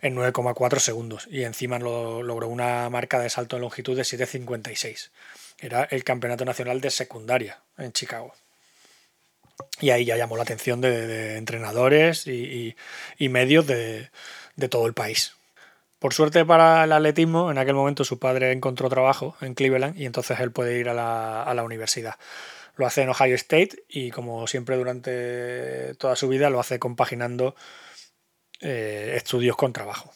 en 0.00 0.16
9,4 0.16 0.78
segundos. 0.78 1.28
Y 1.30 1.42
encima 1.42 1.78
lo, 1.78 2.22
logró 2.22 2.48
una 2.48 2.88
marca 2.90 3.18
de 3.18 3.28
salto 3.28 3.56
en 3.56 3.62
longitud 3.62 3.96
de 3.96 4.02
7,56. 4.02 5.10
Era 5.58 5.84
el 5.84 6.04
campeonato 6.04 6.44
nacional 6.44 6.80
de 6.80 6.90
secundaria 6.90 7.60
en 7.76 7.92
Chicago. 7.92 8.34
Y 9.80 9.90
ahí 9.90 10.04
ya 10.04 10.16
llamó 10.16 10.36
la 10.36 10.42
atención 10.42 10.80
de, 10.80 11.36
entrenadores 11.36 12.26
y, 12.26 12.74
medios 13.18 13.66
de, 13.66 14.10
todo 14.70 14.86
el 14.86 14.94
país. 14.94 15.34
Por 15.98 16.12
suerte 16.14 16.44
para 16.44 16.84
el 16.84 16.92
atletismo, 16.92 17.50
en 17.50 17.58
aquel 17.58 17.74
momento 17.74 18.04
su 18.04 18.18
padre 18.18 18.52
encontró 18.52 18.88
trabajo 18.88 19.34
en 19.40 19.54
Cleveland 19.54 19.98
y 19.98 20.04
entonces 20.04 20.38
él 20.40 20.52
puede 20.52 20.78
ir 20.78 20.88
a 20.88 21.54
la 21.54 21.62
universidad. 21.62 22.16
Lo 22.76 22.86
hace 22.86 23.02
en 23.02 23.08
Ohio 23.08 23.34
State 23.34 23.84
y 23.88 24.10
como 24.10 24.46
siempre 24.46 24.76
durante 24.76 25.94
toda 25.94 26.14
su 26.16 26.28
vida 26.28 26.50
lo 26.50 26.60
hace 26.60 26.78
compaginando 26.78 27.54
eh, 28.60 29.14
estudios 29.16 29.56
con 29.56 29.72
trabajo. 29.72 30.12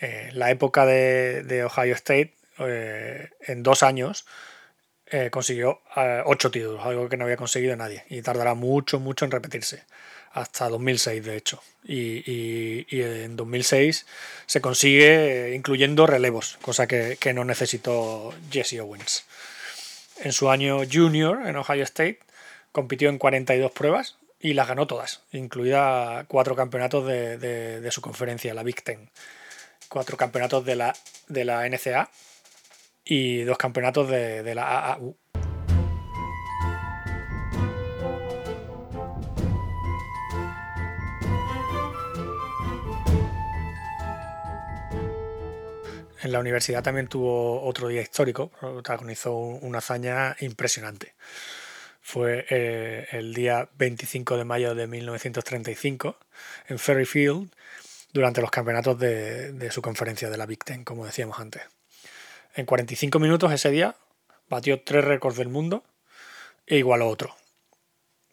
Eh, 0.00 0.30
la 0.32 0.50
época 0.50 0.84
de, 0.84 1.64
Ohio 1.64 1.94
State, 1.94 2.34
eh, 2.58 3.30
en 3.40 3.62
dos 3.62 3.82
años, 3.82 4.26
consiguió 5.30 5.82
ocho 6.24 6.50
títulos, 6.50 6.84
algo 6.84 7.08
que 7.08 7.16
no 7.16 7.24
había 7.24 7.36
conseguido 7.36 7.76
nadie 7.76 8.02
y 8.08 8.22
tardará 8.22 8.54
mucho, 8.54 8.98
mucho 8.98 9.24
en 9.24 9.30
repetirse 9.30 9.84
hasta 10.36 10.68
2006 10.68 11.24
de 11.24 11.36
hecho. 11.36 11.62
Y, 11.84 12.30
y, 12.30 12.86
y, 12.90 13.02
en 13.02 13.36
2006 13.36 14.04
se 14.46 14.60
consigue 14.60 15.54
incluyendo 15.54 16.06
relevos, 16.06 16.58
cosa 16.60 16.86
que, 16.86 17.16
que, 17.20 17.32
no 17.32 17.44
necesitó 17.44 18.34
Jesse 18.50 18.80
Owens. 18.80 19.24
En 20.18 20.32
su 20.32 20.50
año 20.50 20.80
junior 20.90 21.46
en 21.46 21.56
Ohio 21.56 21.84
State 21.84 22.20
compitió 22.72 23.08
en 23.08 23.18
42 23.18 23.70
pruebas 23.72 24.16
y 24.40 24.54
las 24.54 24.68
ganó 24.68 24.86
todas, 24.86 25.22
incluida 25.32 26.24
cuatro 26.28 26.56
campeonatos 26.56 27.06
de, 27.06 27.38
de, 27.38 27.90
su 27.90 28.00
conferencia, 28.00 28.54
la 28.54 28.62
Big 28.62 28.82
Ten, 28.82 29.10
cuatro 29.88 30.16
campeonatos 30.16 30.64
de 30.64 30.76
la, 30.76 30.94
de 31.28 31.44
la 31.44 31.68
NCA 31.68 32.10
y 33.04 33.42
dos 33.42 33.58
campeonatos 33.58 34.08
de, 34.08 34.42
de 34.42 34.54
la 34.54 34.92
AAU. 34.92 35.16
En 46.26 46.32
la 46.32 46.40
universidad 46.40 46.82
también 46.82 47.06
tuvo 47.06 47.62
otro 47.62 47.86
día 47.86 48.02
histórico, 48.02 48.48
protagonizó 48.48 49.36
una 49.36 49.78
hazaña 49.78 50.34
impresionante. 50.40 51.14
Fue 52.02 52.44
eh, 52.50 53.06
el 53.12 53.32
día 53.32 53.68
25 53.78 54.36
de 54.36 54.44
mayo 54.44 54.74
de 54.74 54.88
1935 54.88 56.18
en 56.66 56.80
Ferry 56.80 57.04
Field 57.04 57.52
durante 58.12 58.40
los 58.40 58.50
campeonatos 58.50 58.98
de, 58.98 59.52
de 59.52 59.70
su 59.70 59.80
conferencia 59.80 60.28
de 60.28 60.36
la 60.36 60.46
Big 60.46 60.64
Ten, 60.64 60.82
como 60.82 61.06
decíamos 61.06 61.38
antes. 61.38 61.62
En 62.56 62.66
45 62.66 63.20
minutos 63.20 63.52
ese 63.52 63.70
día 63.70 63.94
batió 64.48 64.82
tres 64.82 65.04
récords 65.04 65.36
del 65.36 65.48
mundo 65.48 65.84
e 66.66 66.78
igualó 66.78 67.06
otro. 67.06 67.36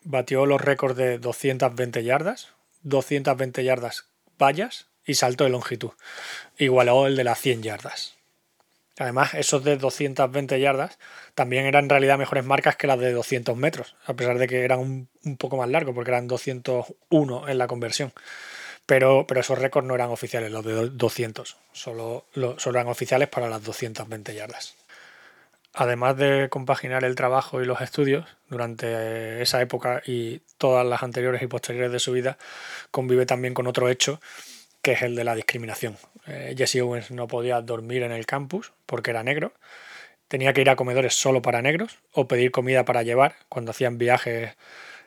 Batió 0.01 0.47
los 0.47 0.59
récords 0.59 0.97
de 0.97 1.19
220 1.19 2.03
yardas, 2.03 2.55
220 2.81 3.63
yardas 3.63 4.07
vallas 4.39 4.87
y 5.05 5.15
salto 5.15 5.43
de 5.43 5.49
longitud. 5.49 5.91
Igualó 6.57 7.07
el 7.07 7.15
de 7.15 7.23
las 7.23 7.39
100 7.39 7.63
yardas. 7.63 8.15
Además, 8.99 9.33
esos 9.33 9.63
de 9.63 9.77
220 9.77 10.59
yardas 10.59 10.99
también 11.33 11.65
eran 11.65 11.85
en 11.85 11.89
realidad 11.89 12.19
mejores 12.19 12.45
marcas 12.45 12.75
que 12.75 12.85
las 12.85 12.99
de 12.99 13.11
200 13.11 13.57
metros, 13.57 13.95
a 14.05 14.13
pesar 14.13 14.37
de 14.37 14.47
que 14.47 14.63
eran 14.63 14.79
un, 14.79 15.09
un 15.23 15.37
poco 15.37 15.57
más 15.57 15.67
largos, 15.69 15.95
porque 15.95 16.11
eran 16.11 16.27
201 16.27 17.49
en 17.49 17.57
la 17.57 17.67
conversión. 17.67 18.13
Pero, 18.85 19.25
pero 19.27 19.39
esos 19.39 19.57
récords 19.57 19.87
no 19.87 19.95
eran 19.95 20.09
oficiales, 20.09 20.51
los 20.51 20.63
de 20.63 20.89
200, 20.89 21.57
solo, 21.71 22.25
lo, 22.33 22.59
solo 22.59 22.79
eran 22.79 22.91
oficiales 22.91 23.29
para 23.29 23.49
las 23.49 23.63
220 23.63 24.35
yardas. 24.35 24.75
Además 25.73 26.17
de 26.17 26.49
compaginar 26.49 27.03
el 27.03 27.15
trabajo 27.15 27.61
y 27.61 27.65
los 27.65 27.81
estudios, 27.81 28.25
durante 28.47 29.41
esa 29.41 29.59
época 29.61 30.03
y 30.05 30.41
todas 30.59 30.85
las 30.85 31.01
anteriores 31.01 31.41
y 31.41 31.47
posteriores 31.47 31.91
de 31.91 31.99
su 31.99 32.11
vida, 32.11 32.37
convive 32.91 33.25
también 33.25 33.55
con 33.55 33.65
otro 33.65 33.89
hecho 33.89 34.19
que 34.83 34.91
es 34.91 35.01
el 35.01 35.15
de 35.15 35.23
la 35.23 35.33
discriminación. 35.33 35.97
Eh, 36.27 36.53
Jesse 36.55 36.81
Owens 36.81 37.09
no 37.09 37.27
podía 37.27 37.59
dormir 37.61 38.03
en 38.03 38.11
el 38.11 38.27
campus 38.27 38.73
porque 38.85 39.09
era 39.09 39.23
negro, 39.23 39.53
tenía 40.27 40.53
que 40.53 40.61
ir 40.61 40.69
a 40.69 40.75
comedores 40.75 41.15
solo 41.15 41.41
para 41.41 41.63
negros 41.63 41.97
o 42.11 42.27
pedir 42.27 42.51
comida 42.51 42.85
para 42.85 43.01
llevar 43.01 43.35
cuando 43.49 43.71
hacían 43.71 43.97
viajes 43.97 44.55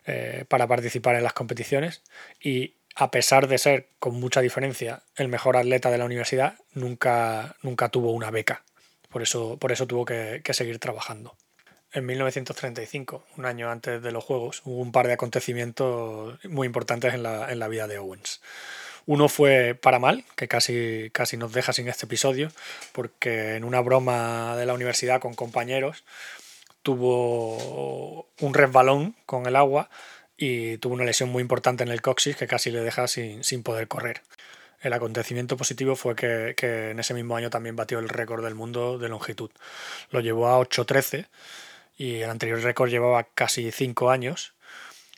eh, 0.06 0.44
para 0.48 0.66
participar 0.66 1.14
en 1.14 1.22
las 1.22 1.34
competiciones 1.34 2.02
y 2.40 2.74
a 2.94 3.10
pesar 3.10 3.48
de 3.48 3.58
ser 3.58 3.88
con 3.98 4.18
mucha 4.18 4.40
diferencia 4.40 5.02
el 5.14 5.28
mejor 5.28 5.58
atleta 5.58 5.90
de 5.90 5.98
la 5.98 6.06
universidad, 6.06 6.54
nunca, 6.72 7.56
nunca 7.62 7.90
tuvo 7.90 8.12
una 8.12 8.30
beca. 8.30 8.64
Por 9.10 9.22
eso, 9.22 9.58
por 9.58 9.72
eso 9.72 9.86
tuvo 9.86 10.06
que, 10.06 10.40
que 10.42 10.54
seguir 10.54 10.78
trabajando. 10.78 11.36
En 11.92 12.06
1935, 12.06 13.26
un 13.36 13.44
año 13.44 13.70
antes 13.70 14.02
de 14.02 14.12
los 14.12 14.24
Juegos, 14.24 14.62
hubo 14.64 14.80
un 14.80 14.92
par 14.92 15.06
de 15.06 15.12
acontecimientos 15.12 16.38
muy 16.44 16.66
importantes 16.66 17.12
en 17.12 17.22
la, 17.22 17.52
en 17.52 17.58
la 17.58 17.68
vida 17.68 17.86
de 17.86 17.98
Owens. 17.98 18.40
Uno 19.06 19.28
fue 19.28 19.74
para 19.80 20.00
mal, 20.00 20.24
que 20.34 20.48
casi, 20.48 21.10
casi 21.12 21.36
nos 21.36 21.52
deja 21.52 21.72
sin 21.72 21.88
este 21.88 22.06
episodio, 22.06 22.50
porque 22.92 23.54
en 23.54 23.62
una 23.62 23.80
broma 23.80 24.56
de 24.56 24.66
la 24.66 24.74
universidad 24.74 25.20
con 25.20 25.34
compañeros 25.34 26.04
tuvo 26.82 28.28
un 28.40 28.54
resbalón 28.54 29.14
con 29.24 29.46
el 29.46 29.56
agua 29.56 29.90
y 30.36 30.78
tuvo 30.78 30.94
una 30.94 31.04
lesión 31.04 31.30
muy 31.30 31.40
importante 31.40 31.84
en 31.84 31.90
el 31.90 32.02
coxis 32.02 32.36
que 32.36 32.48
casi 32.48 32.70
le 32.70 32.80
deja 32.80 33.06
sin, 33.06 33.44
sin 33.44 33.62
poder 33.62 33.86
correr. 33.86 34.22
El 34.80 34.92
acontecimiento 34.92 35.56
positivo 35.56 35.96
fue 35.96 36.16
que, 36.16 36.54
que, 36.56 36.90
en 36.90 36.98
ese 36.98 37.14
mismo 37.14 37.36
año 37.36 37.48
también 37.48 37.76
batió 37.76 37.98
el 38.00 38.08
récord 38.08 38.44
del 38.44 38.54
mundo 38.56 38.98
de 38.98 39.08
longitud. 39.08 39.50
Lo 40.10 40.20
llevó 40.20 40.48
a 40.48 40.58
8.13 40.60 41.26
y 41.96 42.16
el 42.16 42.30
anterior 42.30 42.60
récord 42.60 42.90
llevaba 42.90 43.24
casi 43.34 43.70
5 43.70 44.10
años. 44.10 44.54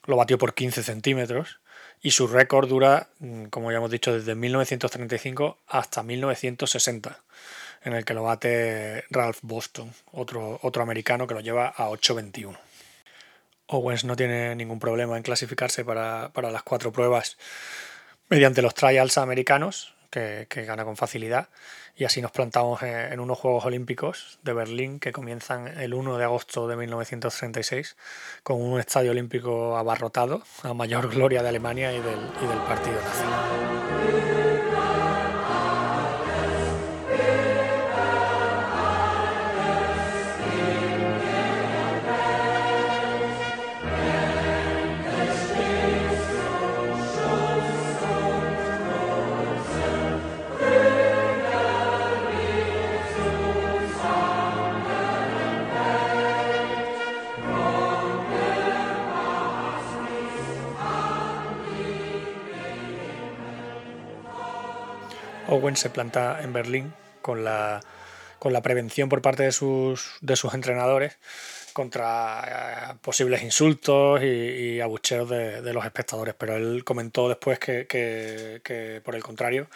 Lo 0.06 0.16
batió 0.16 0.38
por 0.38 0.54
15 0.54 0.82
centímetros 0.82 1.58
y 2.02 2.10
su 2.12 2.26
récord 2.26 2.68
dura, 2.68 3.08
mm, 3.18 3.46
como 3.46 3.70
ya 3.70 3.78
hemos 3.78 3.90
dicho, 3.90 4.12
desde 4.12 4.34
1935 4.34 5.58
hasta 5.66 6.02
1960, 6.02 7.18
en 7.84 7.92
el 7.92 8.04
que 8.04 8.14
lo 8.14 8.22
bate 8.24 9.04
Ralph 9.10 9.38
Boston, 9.42 9.92
otro, 10.12 10.58
otro 10.62 10.82
americano 10.82 11.26
que 11.26 11.34
lo 11.34 11.40
lleva 11.40 11.68
a 11.68 11.88
8.21. 11.88 12.58
Owens 13.66 14.04
no 14.04 14.16
tiene 14.16 14.54
ningún 14.54 14.78
problema 14.78 15.16
en 15.16 15.22
clasificarse 15.22 15.84
para, 15.84 16.30
para 16.32 16.50
las 16.50 16.62
cuatro 16.62 16.90
pruebas 16.90 17.36
mediante 18.28 18.62
los 18.62 18.74
trials 18.74 19.18
americanos, 19.18 19.94
que, 20.10 20.46
que, 20.48 20.64
gana 20.64 20.84
con 20.84 20.96
facilidad. 20.96 21.48
Y 21.96 22.04
así 22.04 22.22
nos 22.22 22.30
plantamos 22.30 22.82
en 22.82 23.18
unos 23.20 23.38
Juegos 23.38 23.64
Olímpicos 23.64 24.38
de 24.42 24.52
Berlín 24.52 25.00
que 25.00 25.12
comienzan 25.12 25.68
el 25.80 25.94
1 25.94 26.18
de 26.18 26.24
agosto 26.24 26.68
de 26.68 26.76
1936 26.76 27.96
con 28.42 28.62
un 28.62 28.78
estadio 28.78 29.10
olímpico 29.10 29.76
abarrotado 29.76 30.42
a 30.62 30.74
mayor 30.74 31.08
gloria 31.08 31.42
de 31.42 31.48
Alemania 31.48 31.92
y 31.92 32.00
del, 32.00 32.20
y 32.42 32.46
del 32.46 32.58
Partido 32.58 33.00
Nazi. 33.00 33.77
Owen 65.48 65.76
se 65.76 65.90
planta 65.90 66.40
en 66.42 66.52
Berlín 66.52 66.94
con 67.22 67.44
la 67.44 67.80
con 68.38 68.52
la 68.52 68.62
prevención 68.62 69.08
por 69.08 69.22
parte 69.22 69.42
de 69.42 69.52
sus, 69.52 70.12
de 70.20 70.36
sus 70.36 70.54
entrenadores 70.54 71.16
contra 71.72 72.92
eh, 72.92 72.98
posibles 73.02 73.42
insultos 73.42 74.22
y, 74.22 74.80
abucheos 74.80 75.28
de, 75.28 75.72
los 75.72 75.84
espectadores. 75.84 76.34
Pero 76.36 76.56
él 76.56 76.84
comentó 76.84 77.28
después 77.28 77.58
que, 77.58 77.86
que, 77.86 79.00
por 79.04 79.14
el 79.14 79.22
contrario, 79.22 79.68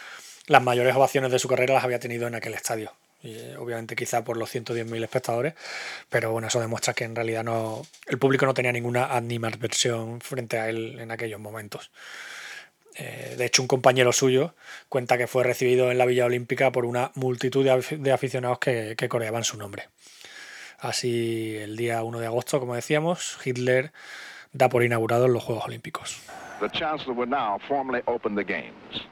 las 0.46 0.62
mayores 0.62 0.94
ovaciones 0.94 1.30
de 1.30 1.38
su 1.38 1.48
carrera 1.48 1.74
las 1.74 1.84
había 1.84 1.98
tenido 1.98 2.26
en 2.26 2.34
aquel 2.34 2.54
estadio. 2.54 2.92
Y, 3.22 3.34
eh, 3.34 3.56
obviamente 3.56 3.94
quizá 3.94 4.24
por 4.24 4.36
los 4.36 4.52
110.000 4.52 5.04
espectadores, 5.04 5.54
pero 6.08 6.32
bueno, 6.32 6.48
eso 6.48 6.58
demuestra 6.60 6.92
que 6.92 7.04
en 7.04 7.14
realidad 7.14 7.44
no 7.44 7.82
el 8.06 8.18
público 8.18 8.46
no 8.46 8.54
tenía 8.54 8.72
ninguna 8.72 9.14
animadversión 9.14 10.20
frente 10.20 10.58
a 10.58 10.68
él 10.68 10.98
en 10.98 11.12
aquellos 11.12 11.38
momentos. 11.38 11.92
Eh, 12.96 13.34
de 13.38 13.44
hecho, 13.46 13.62
un 13.62 13.68
compañero 13.68 14.12
suyo 14.12 14.54
cuenta 14.88 15.16
que 15.16 15.26
fue 15.26 15.44
recibido 15.44 15.90
en 15.90 15.98
la 15.98 16.06
Villa 16.06 16.26
Olímpica 16.26 16.72
por 16.72 16.84
una 16.84 17.10
multitud 17.14 17.64
de 17.64 18.12
aficionados 18.12 18.58
que, 18.58 19.08
coreaban 19.08 19.44
su 19.44 19.56
nombre. 19.56 19.88
Así, 20.78 21.56
el 21.56 21.76
día 21.76 22.02
1 22.02 22.18
de 22.18 22.26
agosto, 22.26 22.60
como 22.60 22.74
decíamos, 22.74 23.38
Hitler 23.44 23.92
da 24.52 24.68
por 24.68 24.82
inaugurados 24.82 25.30
los 25.30 25.42
Juegos 25.42 25.64
Olímpicos. 25.64 26.20
The 26.60 26.68
Chancellor 26.70 27.16
will 27.16 27.28
now 27.28 27.58
formally 27.66 28.02
open 28.06 28.34
the 28.34 28.44
games. 28.44 29.06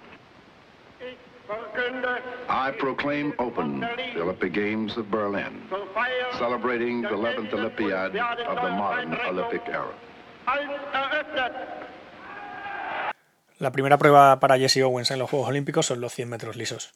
I 2.49 2.70
proclaim 2.78 3.32
open 3.38 3.80
the 3.80 4.22
Olympic 4.22 4.52
Games 4.52 4.96
of 4.96 5.10
Berlin, 5.10 5.62
celebrating 6.38 7.02
the 7.02 7.08
11th 7.08 7.52
Olympiad 7.52 8.14
of 8.16 8.56
the 8.62 8.70
modern 8.70 9.14
Olympic 9.26 9.62
era. 9.66 9.94
La 13.60 13.72
primera 13.72 13.98
prueba 13.98 14.40
para 14.40 14.56
Jesse 14.56 14.78
Owens 14.78 15.10
en 15.10 15.18
los 15.18 15.28
Juegos 15.28 15.50
Olímpicos 15.50 15.84
son 15.84 16.00
los 16.00 16.14
100 16.14 16.30
metros 16.30 16.56
lisos. 16.56 16.94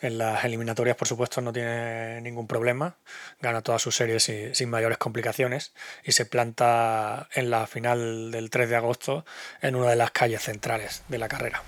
En 0.00 0.18
las 0.18 0.44
eliminatorias, 0.44 0.96
por 0.96 1.06
supuesto, 1.06 1.40
no 1.40 1.52
tiene 1.52 2.20
ningún 2.22 2.48
problema. 2.48 2.96
Gana 3.40 3.62
todas 3.62 3.82
sus 3.82 3.94
series 3.94 4.24
sin 4.24 4.68
mayores 4.68 4.98
complicaciones 4.98 5.74
y 6.02 6.10
se 6.10 6.26
planta 6.26 7.28
en 7.32 7.50
la 7.50 7.68
final 7.68 8.32
del 8.32 8.50
3 8.50 8.68
de 8.68 8.74
agosto 8.74 9.24
en 9.62 9.76
una 9.76 9.90
de 9.90 9.94
las 9.94 10.10
calles 10.10 10.42
centrales 10.42 11.04
de 11.06 11.18
la 11.18 11.28
carrera. 11.28 11.62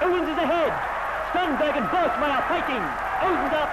Owens. 0.00 0.28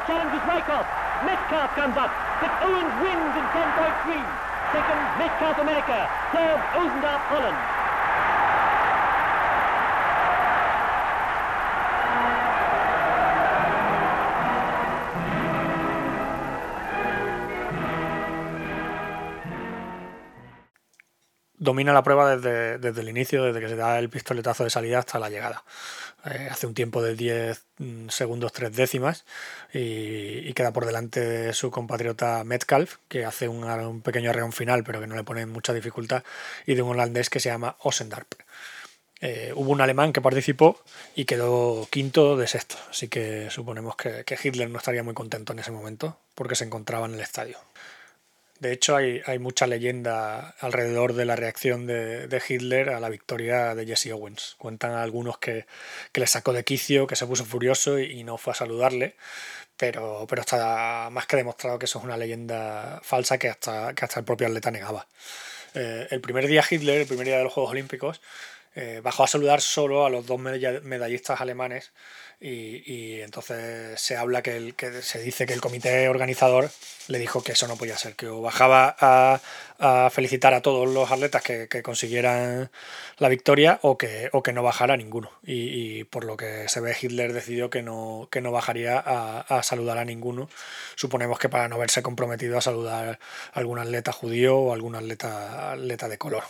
Owens. 0.10 1.05
Metcalf 1.24 1.72
comes 1.80 1.96
up. 1.96 2.12
but 2.42 2.52
Owens 2.66 2.92
wins 3.00 3.34
in 3.40 3.46
10.3. 3.56 4.20
Second, 4.76 5.02
Metcalf 5.16 5.58
America. 5.64 6.10
Third, 6.36 6.60
Ozendorf 6.76 7.24
Holland. 7.32 7.85
Domina 21.66 21.92
la 21.92 22.04
prueba 22.04 22.38
desde, 22.38 22.78
desde, 22.78 23.02
el 23.02 23.10
inicio, 23.10 23.44
desde 23.44 23.60
que 23.60 23.68
se 23.68 23.76
da 23.76 24.00
el 24.00 24.10
pistoletazo 24.10 24.64
de 24.64 24.70
salida 24.70 25.00
hasta 25.00 25.20
la 25.20 25.30
llegada. 25.30 25.64
Eh, 26.26 26.48
hace 26.50 26.66
un 26.66 26.74
tiempo 26.74 27.04
de 27.04 27.16
10 27.16 27.64
mm, 27.78 28.10
segundos 28.10 28.52
3 28.52 28.76
décimas 28.76 29.26
y, 29.72 30.52
queda 30.54 30.74
por 30.74 30.86
delante 30.86 31.54
su 31.54 31.70
compatriota 31.70 32.44
Metcalf, 32.44 32.98
que 33.08 33.26
hace 33.26 33.48
un, 33.48 34.02
pequeño 34.02 34.30
arreón 34.32 34.52
final, 34.52 34.84
pero 34.84 35.00
que 35.00 35.08
no 35.08 35.16
le 35.16 35.24
pone 35.24 35.46
mucha 35.46 35.74
dificultad, 35.74 36.24
y 36.66 36.76
de 36.76 36.82
un 36.82 36.92
holandés 36.92 37.30
que 37.30 37.40
se 37.40 37.50
llama 37.50 37.76
Osendarp. 37.80 38.34
Eh, 39.22 39.54
hubo 39.56 39.72
un 39.72 39.82
alemán 39.82 40.14
que 40.14 40.22
participó 40.22 40.82
y 41.16 41.26
quedó 41.26 41.88
quinto 41.92 42.38
de 42.38 42.48
sexto, 42.48 42.76
así 42.90 43.08
que 43.08 43.50
suponemos 43.50 43.96
que 43.96 44.26
Hitler 44.42 44.70
no 44.70 44.80
estaría 44.80 45.04
muy 45.04 45.14
contento 45.14 45.54
en 45.54 45.60
ese 45.60 45.72
momento 45.72 46.18
porque 46.36 46.56
se 46.56 46.66
encontraba 46.66 47.06
en 47.06 47.16
el 47.16 47.22
estadio. 47.22 47.58
De 48.60 48.72
hecho, 48.72 48.96
hay, 48.96 49.40
mucha 49.40 49.68
leyenda 49.68 50.56
alrededor 50.60 51.14
de 51.14 51.26
la 51.26 51.36
reacción 51.36 51.88
de, 51.88 52.42
Hitler 52.48 52.90
a 52.90 53.02
la 53.02 53.10
victoria 53.10 53.76
de 53.76 53.86
Jesse 53.86 54.12
Owens. 54.14 54.56
Cuentan 54.58 54.94
algunos 54.94 55.38
que, 55.38 55.66
le 56.14 56.28
sacó 56.28 56.54
de 56.54 56.64
quicio, 56.64 57.06
que 57.06 57.18
se 57.18 57.28
puso 57.28 57.46
furioso 57.46 58.00
y, 58.00 58.24
no 58.24 58.38
fue 58.38 58.54
a 58.54 58.56
saludarle, 58.56 59.16
pero, 59.78 60.26
pero 60.30 60.42
está 60.42 61.10
más 61.12 61.28
que 61.28 61.38
demostrado 61.38 61.78
que 61.80 61.86
eso 61.86 62.00
es 62.00 62.06
una 62.06 62.18
leyenda 62.18 63.02
falsa 63.04 63.38
que 63.38 63.50
hasta, 63.50 63.94
que 63.94 64.06
hasta 64.06 64.20
el 64.22 64.26
propio 64.26 64.48
atleta 64.48 64.72
negaba. 64.72 65.06
Eh, 65.74 66.08
el 66.12 66.22
primer 66.22 66.48
día 66.48 66.64
Hitler, 66.68 67.02
el 67.02 67.08
primer 67.08 67.26
día 67.26 67.38
de 67.38 67.44
los 67.44 67.54
Juegos 67.54 67.72
Olímpicos, 67.72 68.22
eh, 68.76 69.02
bajó 69.04 69.24
a 69.24 69.28
saludar 69.28 69.62
solo 69.62 70.06
a 70.06 70.10
los 70.10 70.26
dos 70.26 70.40
medallistas 70.40 71.42
alemanes 71.42 71.92
y, 72.42 73.22
entonces 73.22 74.00
se 74.00 74.18
habla 74.18 74.42
que, 74.42 74.58
el, 74.58 74.76
que 74.76 75.02
se 75.02 75.20
dice 75.20 75.46
que 75.46 75.54
el 75.54 75.62
comité 75.62 76.10
organizador 76.10 76.70
le 77.08 77.20
dijo 77.20 77.44
que 77.44 77.54
eso 77.54 77.68
no 77.68 77.78
podía 77.78 77.98
ser, 77.98 78.16
que 78.16 78.28
o 78.28 78.42
bajaba 78.42 78.96
a, 79.00 79.40
felicitar 80.10 80.54
a 80.54 80.62
todos 80.62 80.88
los 80.90 81.12
atletas 81.12 81.42
que, 81.44 81.84
consiguieran 81.84 82.72
la 83.18 83.30
victoria 83.30 83.80
o 83.82 83.98
que, 83.98 84.30
o 84.32 84.42
que 84.42 84.54
no 84.54 84.64
bajara 84.64 84.98
ninguno. 84.98 85.32
Y, 85.44 86.06
por 86.06 86.24
lo 86.24 86.38
que 86.38 86.68
se 86.70 86.80
ve, 86.80 86.96
Hitler 87.00 87.34
decidió 87.34 87.70
que 87.70 87.82
no, 87.82 88.28
que 88.32 88.42
no 88.42 88.52
bajaría 88.52 89.00
a, 89.00 89.64
saludar 89.64 89.98
a 89.98 90.06
ninguno. 90.06 90.50
Suponemos 90.96 91.40
que 91.40 91.50
para 91.50 91.68
no 91.68 91.78
verse 91.78 92.02
comprometido 92.02 92.58
a 92.58 92.62
saludar 92.62 93.20
a 93.54 93.60
algún 93.60 93.80
atleta 93.80 94.12
judío 94.12 94.58
o 94.58 94.74
algún 94.74 94.96
atleta, 94.96 95.74
atleta 95.74 96.08
de 96.08 96.18
color. 96.18 96.44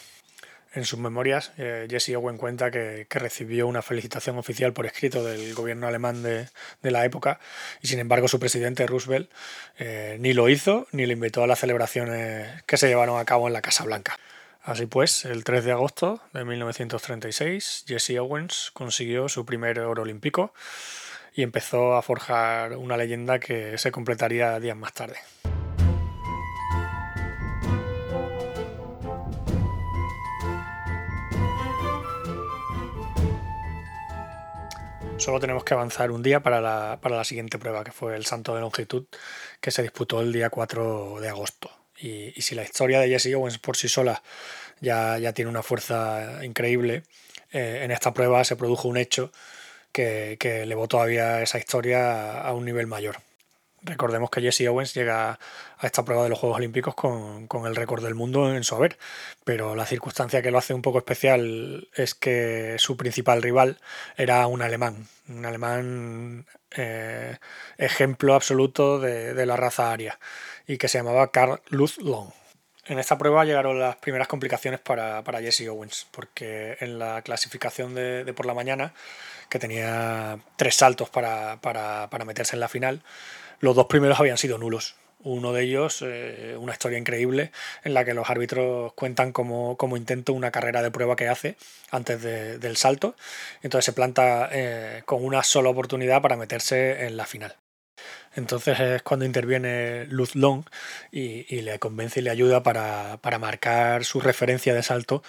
En 0.76 0.84
sus 0.84 1.00
memorias, 1.00 1.54
eh, 1.58 1.88
Jesse 1.90 2.18
Owen 2.18 2.38
cuenta 2.38 2.70
que, 2.70 3.08
recibió 3.10 3.66
una 3.66 3.82
felicitación 3.82 4.38
oficial 4.38 4.74
por 4.74 4.86
escrito 4.86 5.24
del 5.24 5.54
gobierno 5.54 5.88
alemán 5.88 6.22
de, 6.22 6.50
la 6.82 7.06
época 7.06 7.40
y 7.82 7.88
sin 7.88 8.00
embargo 8.00 8.28
su 8.28 8.40
presidente 8.40 8.86
Roosevelt 8.86 9.32
eh, 9.80 10.18
ni 10.20 10.34
lo 10.34 10.50
hizo 10.50 10.86
ni 10.92 11.06
le 11.06 11.14
invitó 11.14 11.44
a 11.44 11.48
las 11.48 11.60
celebraciones 11.60 12.62
que 12.64 12.76
se 12.76 12.90
llevaron 12.90 13.18
a 13.18 13.26
cabo 13.26 13.48
en 13.48 13.54
la 13.54 13.62
Casa 13.62 13.86
Blanca. 13.86 14.20
Así 14.64 14.86
pues, 14.86 15.24
el 15.24 15.46
3 15.46 15.64
de 15.64 15.72
agosto 15.72 16.22
de 16.34 16.44
1936, 16.44 17.86
Jesse 17.88 18.18
Owens 18.20 18.72
consiguió 18.74 19.30
su 19.30 19.46
primer 19.46 19.80
oro 19.80 20.02
olímpico 20.02 20.54
y 21.34 21.44
empezó 21.44 21.96
a 21.96 22.02
forjar 22.02 22.76
una 22.76 22.98
leyenda 22.98 23.40
que 23.40 23.78
se 23.78 23.92
completaría 23.92 24.60
días 24.60 24.76
más 24.76 24.92
tarde. 24.92 25.18
Solo 35.18 35.40
tenemos 35.40 35.64
que 35.64 35.74
avanzar 35.74 36.12
un 36.12 36.22
día 36.22 36.42
para 36.42 36.62
la, 36.62 37.24
siguiente 37.24 37.58
prueba, 37.58 37.84
que 37.84 37.92
fue 37.92 38.16
el 38.16 38.26
Santo 38.26 38.54
de 38.54 38.62
Longitud, 38.62 39.06
que 39.62 39.72
se 39.72 39.82
disputó 39.82 40.22
el 40.22 40.32
día 40.32 40.50
4 40.50 41.20
de 41.22 41.30
agosto. 41.30 41.72
Y, 41.98 42.34
si 42.42 42.54
la 42.54 42.64
historia 42.64 43.00
de 43.00 43.08
Jesse 43.08 43.34
Owens 43.34 43.58
por 43.58 43.78
sí 43.78 43.88
sola 43.88 44.22
ya, 44.82 45.18
ya 45.18 45.34
tiene 45.34 45.50
una 45.50 45.64
fuerza 45.64 46.44
increíble, 46.44 47.04
eh, 47.52 47.82
en 47.84 47.92
esta 47.92 48.14
prueba 48.14 48.44
se 48.44 48.56
produjo 48.56 48.88
un 48.88 48.98
hecho 48.98 49.32
que, 49.92 50.38
que 50.40 50.64
elevó 50.64 50.88
todavía 50.88 51.42
esa 51.42 51.58
historia 51.58 52.42
a 52.42 52.54
un 52.54 52.66
nivel 52.66 52.88
mayor. 52.88 53.18
Recordemos 53.86 54.32
que 54.32 54.42
Jesse 54.42 54.68
Owens 54.68 54.96
llega 54.96 55.38
a 55.78 55.86
esta 55.86 56.04
prueba 56.04 56.24
de 56.24 56.30
los 56.30 56.40
Juegos 56.40 56.58
Olímpicos 56.58 56.96
con, 56.96 57.48
el 57.66 57.76
récord 57.76 58.04
del 58.04 58.16
mundo 58.16 58.52
en 58.56 58.64
su 58.64 58.74
haber, 58.74 58.98
pero 59.44 59.76
la 59.76 59.86
circunstancia 59.86 60.42
que 60.42 60.50
lo 60.50 60.58
hace 60.58 60.74
un 60.74 60.82
poco 60.82 60.98
especial 60.98 61.88
es 61.94 62.16
que 62.16 62.78
su 62.80 62.98
principal 62.98 63.44
rival 63.44 63.78
era 64.18 64.48
un 64.48 64.64
alemán, 64.64 65.08
un 65.30 65.46
alemán 65.46 66.48
eh, 66.72 67.38
ejemplo 67.78 68.34
absoluto 68.34 69.00
de, 69.00 69.46
la 69.46 69.56
raza 69.56 69.92
aria 69.92 70.18
y 70.66 70.80
que 70.80 70.88
se 70.88 70.98
llamaba 70.98 71.30
Karl 71.30 71.62
Lutz 71.70 72.00
Long. 72.00 72.30
En 72.88 72.98
esta 72.98 73.20
prueba 73.20 73.46
llegaron 73.46 73.80
las 73.80 73.98
primeras 73.98 74.28
complicaciones 74.28 74.80
para, 74.80 75.24
Jesse 75.42 75.68
Owens, 75.70 76.08
porque 76.10 76.78
en 76.80 76.98
la 76.98 77.22
clasificación 77.22 77.94
de, 77.94 78.32
por 78.36 78.48
la 78.48 78.56
mañana, 78.56 78.94
que 79.50 79.60
tenía 79.60 80.40
tres 80.56 80.76
saltos 80.76 81.12
para, 81.12 81.58
para 81.62 82.26
meterse 82.26 82.56
en 82.56 82.60
la 82.60 82.68
final, 82.68 83.04
los 83.60 83.76
dos 83.76 83.88
primeros 83.88 84.20
habían 84.20 84.38
sido 84.38 84.58
nulos. 84.58 84.96
Uno 85.20 85.54
de 85.54 85.64
ellos, 85.64 86.04
eh, 86.06 86.56
una 86.60 86.74
historia 86.74 87.00
increíble 87.00 87.52
en 87.84 87.96
la 87.96 88.06
que 88.06 88.14
los 88.14 88.30
árbitros 88.30 88.94
cuentan 88.94 89.32
como, 89.32 89.76
intento 89.98 90.34
una 90.34 90.52
carrera 90.52 90.84
de 90.84 90.92
prueba 90.92 91.16
que 91.16 91.28
hace 91.28 91.58
antes 91.90 92.22
del 92.22 92.78
salto. 92.78 93.16
Entonces 93.64 93.86
se 93.86 93.94
planta 93.94 94.50
eh, 94.52 95.02
con 95.06 95.26
una 95.26 95.42
sola 95.42 95.70
oportunidad 95.70 96.22
para 96.22 96.38
meterse 96.38 97.08
en 97.08 97.18
la 97.18 97.26
final. 97.26 97.56
Entonces 98.36 98.80
es 98.80 99.02
cuando 99.02 99.26
interviene 99.26 100.06
Luz 100.06 100.36
Long 100.36 100.66
y, 101.12 101.62
le 101.62 101.80
convence 101.80 102.20
y 102.20 102.24
le 102.24 102.30
ayuda 102.30 102.64
para, 102.64 103.20
marcar 103.40 104.04
su 104.04 104.20
referencia 104.20 104.74
de 104.74 104.84
salto 104.84 105.24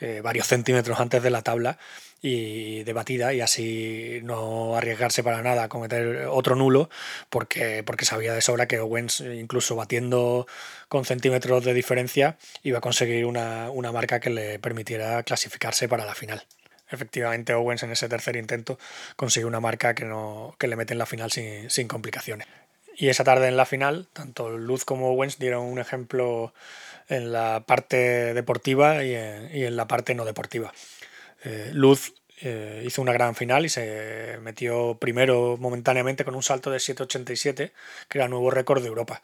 eh, 0.00 0.20
varios 0.22 0.46
centímetros 0.46 1.00
antes 1.00 1.22
de 1.22 1.30
la 1.30 1.42
tabla 1.42 1.78
y 2.22 2.82
de 2.84 2.92
batida 2.92 3.32
y 3.34 3.40
así 3.40 4.20
no 4.22 4.76
arriesgarse 4.76 5.22
para 5.22 5.42
nada 5.42 5.64
a 5.64 5.68
cometer 5.68 6.26
otro 6.26 6.56
nulo 6.56 6.88
porque, 7.30 7.82
porque 7.84 8.04
sabía 8.04 8.32
de 8.34 8.40
sobra 8.40 8.66
que 8.66 8.80
Owens 8.80 9.20
incluso 9.20 9.76
batiendo 9.76 10.46
con 10.88 11.04
centímetros 11.04 11.64
de 11.64 11.74
diferencia 11.74 12.36
iba 12.62 12.78
a 12.78 12.80
conseguir 12.80 13.26
una, 13.26 13.70
marca 13.92 14.20
que 14.20 14.30
le 14.30 14.58
permitiera 14.58 15.22
clasificarse 15.22 15.88
para 15.88 16.04
la 16.04 16.14
final. 16.14 16.42
efectivamente 16.90 17.54
Owens 17.54 17.82
en 17.82 17.92
ese 17.92 18.08
tercer 18.08 18.36
intento 18.36 18.78
consigue 19.16 19.46
una 19.46 19.60
marca 19.60 19.94
que, 19.94 20.04
no, 20.04 20.56
que 20.58 20.68
le 20.68 20.76
mete 20.76 20.94
en 20.94 20.98
la 20.98 21.06
final 21.06 21.30
sin, 21.30 21.70
sin 21.70 21.88
complicaciones. 21.88 22.46
Y 22.98 23.08
esa 23.08 23.24
tarde 23.24 23.48
en 23.48 23.58
la 23.58 23.66
final, 23.66 24.08
tanto 24.14 24.48
Luz 24.48 24.86
como 24.86 25.10
Owens 25.10 25.38
dieron 25.38 25.64
un 25.64 25.78
ejemplo 25.78 26.54
en 27.08 27.32
la 27.32 27.64
parte 27.66 28.34
deportiva 28.34 29.04
y 29.04 29.14
en, 29.14 29.50
y 29.56 29.64
en 29.64 29.76
la 29.76 29.86
parte 29.86 30.14
no 30.14 30.24
deportiva. 30.24 30.72
Eh, 31.44 31.70
Luz 31.72 32.14
eh, 32.42 32.82
hizo 32.84 33.00
una 33.00 33.12
gran 33.12 33.34
final 33.34 33.64
y 33.64 33.68
se 33.68 34.38
metió 34.42 34.98
primero 34.98 35.56
momentáneamente 35.58 36.24
con 36.24 36.34
un 36.34 36.42
salto 36.42 36.70
de 36.70 36.78
7.87, 36.78 37.72
que 38.08 38.18
era 38.18 38.28
nuevo 38.28 38.50
récord 38.50 38.82
de 38.82 38.88
Europa, 38.88 39.22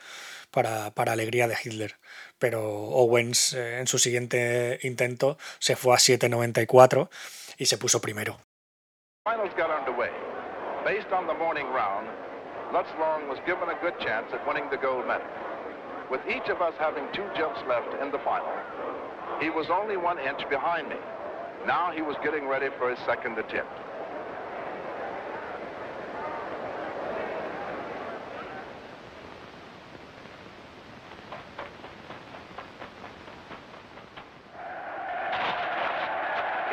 para, 0.50 0.92
para 0.92 1.12
alegría 1.12 1.48
de 1.48 1.56
Hitler. 1.62 1.96
Pero 2.38 2.62
Owens 2.62 3.52
eh, 3.52 3.80
en 3.80 3.86
su 3.86 3.98
siguiente 3.98 4.78
intento 4.82 5.36
se 5.58 5.76
fue 5.76 5.94
a 5.94 5.98
7.94 5.98 7.08
y 7.58 7.66
se 7.66 7.78
puso 7.78 8.00
primero. 8.00 8.38
Based 10.84 11.12
on 11.12 11.28
the 11.28 11.34
morning 11.34 11.66
round, 11.66 12.08
Lutz 12.72 12.90
Long 12.98 13.28
was 13.28 13.38
given 13.46 13.68
a 13.68 13.78
good 13.80 13.96
chance 14.00 14.26
at 14.34 14.44
winning 14.48 14.68
the 14.68 14.76
gold 14.76 15.06
medal. 15.06 15.22
With 16.12 16.28
each 16.28 16.50
of 16.50 16.60
us 16.60 16.74
having 16.78 17.04
two 17.14 17.24
jumps 17.34 17.60
left 17.66 17.88
in 18.02 18.12
the 18.12 18.18
final, 18.18 18.52
he 19.40 19.48
was 19.48 19.70
only 19.72 19.96
one 19.96 20.18
inch 20.18 20.46
behind 20.50 20.90
me. 20.90 20.96
Now 21.66 21.90
he 21.90 22.02
was 22.02 22.16
getting 22.22 22.46
ready 22.46 22.68
for 22.76 22.90
his 22.90 22.98
second 23.06 23.38
attempt. 23.38 23.72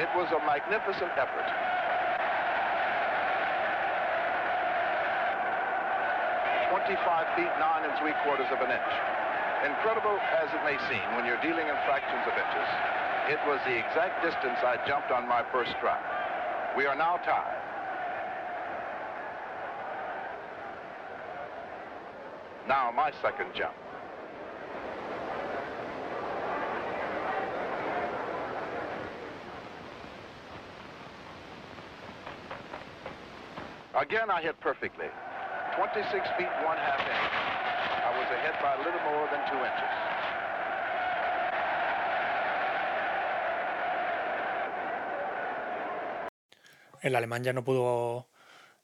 It 0.04 0.10
was 0.19 0.28
a 0.36 0.45
magnificent 0.45 1.15
effort. 1.15 1.47
Twenty-five 6.69 7.38
feet 7.38 7.54
nine 7.58 7.89
and 7.89 7.97
three 7.99 8.13
quarters 8.25 8.47
of 8.52 8.60
an 8.60 8.71
inch. 8.71 9.29
Incredible 9.65 10.17
as 10.39 10.48
it 10.54 10.63
may 10.63 10.78
seem 10.88 11.04
when 11.15 11.26
you're 11.26 11.41
dealing 11.41 11.67
in 11.67 11.76
fractions 11.84 12.24
of 12.24 12.32
inches, 12.32 12.69
it 13.28 13.39
was 13.45 13.60
the 13.65 13.76
exact 13.76 14.24
distance 14.24 14.58
I 14.63 14.78
jumped 14.88 15.12
on 15.12 15.28
my 15.28 15.43
first 15.52 15.72
try. 15.82 16.00
We 16.78 16.86
are 16.86 16.95
now 16.95 17.17
tied. 17.17 17.60
Now 22.69 22.91
my 22.91 23.12
second 23.22 23.48
jump. 23.54 23.76
Again, 33.93 34.30
I 34.30 34.41
hit 34.41 34.58
perfectly. 34.62 35.08
26 35.76 36.30
feet 36.38 36.48
one 36.63 36.78
half 36.78 37.00
inch. 37.02 37.59
I 38.10 38.12
was 38.12 38.30
ahead 38.32 38.56
by 38.60 38.74
a 38.74 38.78
little 38.80 39.04
more 39.06 39.28
than 39.30 39.41
two 39.50 39.60
inches. 39.69 39.89
el 47.02 47.15
alemán 47.15 47.43
ya 47.43 47.54
no 47.54 47.63
pudo 47.63 48.28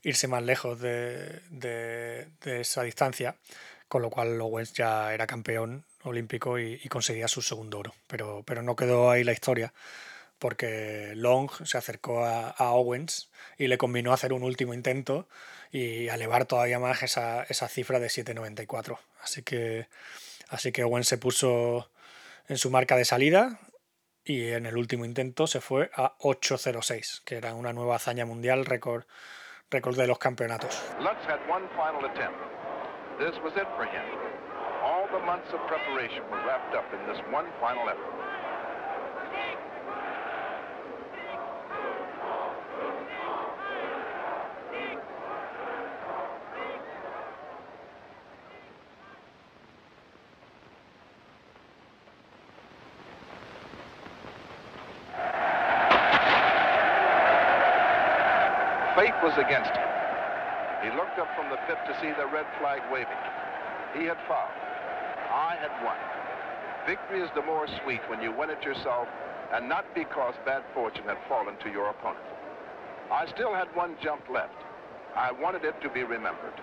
irse 0.04 0.28
más 0.28 0.44
lejos 0.44 0.80
de, 0.80 1.42
de, 1.50 2.62
esa 2.62 2.84
distancia, 2.84 3.36
con 3.88 4.02
lo 4.04 4.10
cual 4.10 4.40
Owens 4.40 4.74
ya 4.74 5.14
era 5.14 5.28
campeón 5.28 5.86
olímpico 6.04 6.60
y, 6.60 6.80
y, 6.84 6.88
conseguía 6.88 7.28
su 7.28 7.42
segundo 7.42 7.80
oro. 7.80 7.94
Pero, 8.08 8.44
pero 8.46 8.62
no 8.62 8.76
quedó 8.76 9.10
ahí 9.10 9.24
la 9.24 9.34
historia, 9.34 9.74
porque 10.46 11.14
Long 11.16 11.50
se 11.50 11.76
acercó 11.76 12.24
a, 12.24 12.52
a, 12.52 12.74
Owens 12.74 13.32
y 13.58 13.66
le 13.66 13.80
combinó 13.80 14.14
hacer 14.14 14.32
un 14.32 14.44
último 14.44 14.76
intento 14.76 15.28
y 15.72 16.08
a 16.10 16.14
elevar 16.14 16.46
todavía 16.46 16.78
más 16.78 17.02
esa, 17.02 17.42
esa 17.50 17.68
cifra 17.68 18.00
de 18.00 18.10
7.94. 18.10 19.00
Así 19.24 19.42
que, 19.42 19.88
así 20.48 20.72
que 20.72 20.84
Owens 20.84 21.08
se 21.08 21.18
puso 21.18 21.90
en 22.48 22.60
su 22.60 22.70
marca 22.70 22.96
de 22.96 23.06
salida 23.06 23.60
y 24.24 24.50
en 24.50 24.68
el 24.68 24.78
último 24.78 25.04
intento 25.04 25.48
se 25.48 25.62
fue 25.62 25.90
a 25.96 26.16
8.06, 26.20 27.24
que 27.24 27.38
era 27.38 27.56
una 27.56 27.74
nueva 27.74 27.96
hazaña 27.96 28.28
mundial, 28.28 28.68
récord, 28.68 29.06
récord 29.72 29.98
de 29.98 30.06
los 30.06 30.20
campeonatos. 30.20 30.80
This 33.18 33.34
was 33.44 33.54
it 33.56 33.68
for 33.76 33.88
him. 33.88 34.06
All 34.84 35.08
the 35.08 35.26
months 35.26 35.52
of 35.54 35.60
preparation 35.66 36.22
were 36.30 36.46
wrapped 36.46 36.76
up 36.76 36.86
in 36.94 37.00
this 37.12 37.20
one 37.34 37.48
final 37.60 37.90
effort. 37.90 38.25
Was 59.26 59.34
against 59.42 59.74
him. 59.74 59.90
He 60.86 60.94
looked 60.94 61.18
up 61.18 61.26
from 61.34 61.50
the 61.50 61.58
pit 61.66 61.82
to 61.90 61.98
see 61.98 62.14
the 62.14 62.30
red 62.30 62.46
flag 62.62 62.78
waving. 62.94 63.24
He 63.98 64.06
had 64.06 64.22
fouled. 64.30 64.54
I 65.34 65.58
had 65.58 65.74
won. 65.82 65.98
Victory 66.86 67.26
is 67.26 67.30
the 67.34 67.42
more 67.42 67.66
sweet 67.82 68.02
when 68.08 68.22
you 68.22 68.32
win 68.32 68.52
it 68.52 68.62
yourself 68.62 69.08
and 69.52 69.68
not 69.68 69.84
because 69.96 70.36
bad 70.46 70.62
fortune 70.76 71.06
had 71.06 71.18
fallen 71.28 71.58
to 71.64 71.72
your 71.72 71.90
opponent. 71.90 72.24
I 73.12 73.26
still 73.34 73.52
had 73.52 73.66
one 73.76 73.98
jump 74.04 74.30
left. 74.30 74.62
I 75.16 75.32
wanted 75.32 75.66
it 75.66 75.82
to 75.82 75.90
be 75.90 76.04
remembered. 76.04 76.54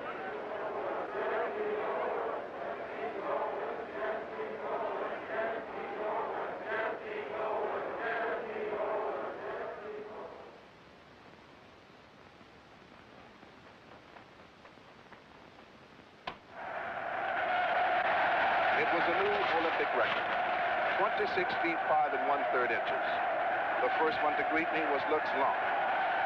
Was 24.52 25.02
Long, 25.40 25.56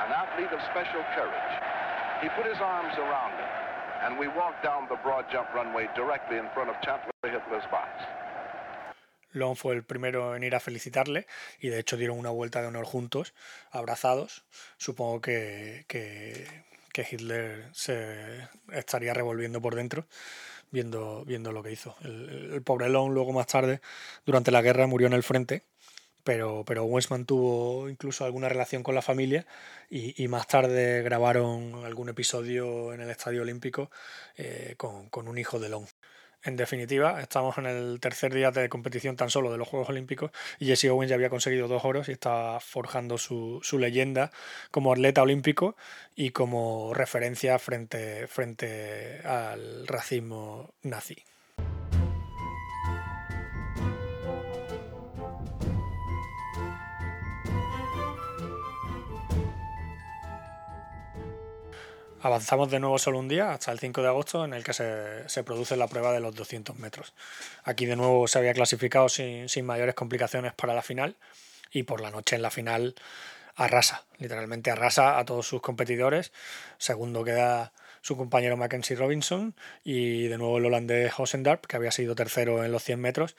an 0.05 0.11
athlete 0.11 0.53
of 0.53 0.61
special 0.71 1.03
courage. 1.15 1.53
He 2.23 2.29
put 2.31 2.47
his 2.47 2.61
arms 2.61 2.95
around 2.99 3.33
me, 3.39 3.47
and 4.03 4.19
we 4.19 4.27
walked 4.27 4.65
down 4.65 4.89
the 4.89 4.97
broad 5.05 5.27
jump 5.31 5.49
runway 5.55 5.89
directly 5.95 6.39
in 6.39 6.49
front 6.55 6.71
of 6.71 6.77
Hitler's 7.23 7.67
box. 7.71 7.91
Fue 9.55 9.75
el 9.75 9.83
primero 9.83 10.35
en 10.35 10.43
ir 10.43 10.55
a 10.55 10.61
felicitarle 10.61 11.27
y 11.61 11.69
de 11.69 11.79
hecho 11.79 11.97
dieron 11.99 12.19
una 12.19 12.31
vuelta 12.31 12.63
de 12.63 12.69
honor 12.69 12.87
juntos, 12.87 13.35
abrazados. 13.71 14.45
Supongo 14.79 15.21
que, 15.21 15.85
que, 15.87 16.47
Hitler 17.11 17.69
se 17.73 18.49
estaría 18.73 19.13
revolviendo 19.13 19.61
por 19.61 19.75
dentro 19.75 20.07
viendo, 20.71 21.25
viendo 21.27 21.53
lo 21.53 21.63
que 21.63 21.73
hizo. 21.73 21.97
El, 22.03 22.63
pobre 22.65 22.89
Long 22.89 23.13
luego 23.13 23.33
más 23.33 23.47
tarde, 23.47 23.81
durante 24.25 24.51
la 24.51 24.63
guerra, 24.63 24.87
murió 24.87 25.07
en 25.07 25.13
el 25.13 25.23
frente, 25.23 25.63
pero, 26.27 26.65
pero 26.67 26.83
Owens 26.83 27.13
mantuvo 27.13 27.89
incluso 27.89 28.25
alguna 28.25 28.49
relación 28.49 28.83
con 28.83 28.97
la 28.97 29.01
familia 29.01 29.47
y, 29.89 30.21
y 30.21 30.27
más 30.27 30.49
tarde 30.49 31.03
grabaron 31.03 31.85
algún 31.85 32.09
episodio 32.09 32.93
en 32.93 33.01
el 33.01 33.11
Estadio 33.11 33.43
Olímpico 33.43 33.93
eh, 34.37 34.75
con, 34.77 35.09
con 35.09 35.29
un 35.29 35.39
hijo 35.39 35.61
de 35.61 35.69
Long. 35.69 35.87
En 36.43 36.57
definitiva, 36.57 37.21
estamos 37.21 37.59
en 37.59 37.67
el 37.67 38.01
tercer 38.01 38.35
día 38.35 38.51
de 38.51 38.69
competición 38.69 39.15
tan 39.15 39.31
solo 39.31 39.53
de 39.53 39.59
los 39.59 39.69
Juegos 39.69 39.89
Olímpicos 39.89 40.33
y 40.59 40.67
Jesse 40.67 40.87
Owens 40.87 41.11
ya 41.11 41.15
había 41.15 41.31
conseguido 41.31 41.69
dos 41.69 41.85
oros 41.85 42.09
y 42.09 42.13
está 42.13 42.59
forjando 42.59 43.19
su, 43.19 43.61
su 43.63 43.79
leyenda 43.79 44.33
como 44.73 44.93
atleta 44.93 45.23
olímpico 45.23 45.77
y 46.17 46.31
como 46.31 46.93
referencia 46.93 47.57
frente, 47.61 48.27
frente 48.27 49.21
al 49.25 49.87
racismo 49.87 50.75
nazi. 50.83 51.23
Avanzamos 62.27 62.69
de 62.73 62.81
nuevo 62.81 62.99
solo 62.99 63.21
un 63.21 63.29
día, 63.29 63.53
hasta 63.53 63.71
el 63.71 63.79
5 63.79 64.03
de 64.03 64.09
agosto, 64.09 64.45
en 64.45 64.53
el 64.53 64.65
que 64.65 64.73
se, 64.73 65.29
se, 65.29 65.45
produce 65.45 65.77
la 65.77 65.87
prueba 65.87 66.11
de 66.11 66.19
los 66.19 66.35
200 66.35 66.77
metros. 66.77 67.15
Aquí 67.63 67.87
de 67.87 67.95
nuevo 67.95 68.27
se 68.27 68.37
había 68.37 68.53
clasificado 68.53 69.09
sin, 69.09 69.49
sin, 69.49 69.65
mayores 69.65 69.95
complicaciones 69.95 70.53
para 70.53 70.75
la 70.75 70.83
final 70.83 71.15
y 71.71 71.85
por 71.85 72.01
la 72.01 72.11
noche 72.11 72.35
en 72.35 72.43
la 72.43 72.51
final 72.51 72.97
arrasa, 73.55 74.03
literalmente 74.19 74.73
arrasa 74.73 75.21
a 75.21 75.25
todos 75.25 75.47
sus 75.47 75.61
competidores. 75.63 76.33
Segundo 76.79 77.23
queda 77.23 77.71
su 78.07 78.17
compañero 78.17 78.57
Mackenzie 78.57 78.95
Robinson 78.95 79.57
y 79.83 80.29
de 80.29 80.39
nuevo 80.39 80.59
el 80.59 80.67
holandés 80.67 81.13
Hosendarp, 81.19 81.67
que 81.67 81.75
había 81.75 81.91
sido 81.91 82.15
tercero 82.15 82.63
en 82.65 82.71
los 82.71 82.85
100 82.85 83.01
metros, 83.01 83.37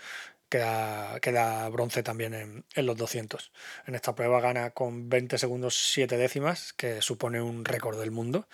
queda, 0.50 1.22
queda 1.22 1.70
bronce 1.70 2.04
también 2.04 2.34
en, 2.34 2.66
en, 2.76 2.86
los 2.86 2.98
200. 2.98 3.54
En 3.86 3.96
esta 3.96 4.14
prueba 4.14 4.42
gana 4.42 4.72
con 4.72 5.08
20 5.08 5.38
segundos 5.38 5.78
7 5.94 6.18
décimas, 6.18 6.74
que 6.74 7.02
supone 7.02 7.42
un 7.42 7.64
récord 7.64 7.98
del 7.98 8.12
mundo. 8.12 8.50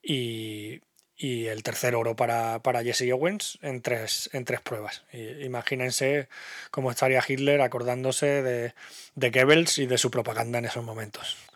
Y, 0.00 0.82
y 1.16 1.48
el 1.48 1.64
tercer 1.64 1.96
oro 1.96 2.14
para, 2.14 2.62
para, 2.62 2.84
Jesse 2.84 3.10
Owens 3.12 3.58
en 3.60 3.82
tres, 3.82 4.30
en 4.32 4.44
tres 4.44 4.60
pruebas. 4.60 5.02
imagínense 5.12 6.28
cómo 6.70 6.92
estaría 6.92 7.24
Hitler 7.26 7.60
acordándose 7.60 8.42
de, 8.42 8.74
de 9.16 9.30
Goebbels 9.30 9.78
y 9.78 9.86
de 9.86 9.98
su 9.98 10.12
propaganda 10.12 10.60
en 10.60 10.66
esos 10.66 10.84
momentos. 10.84 11.49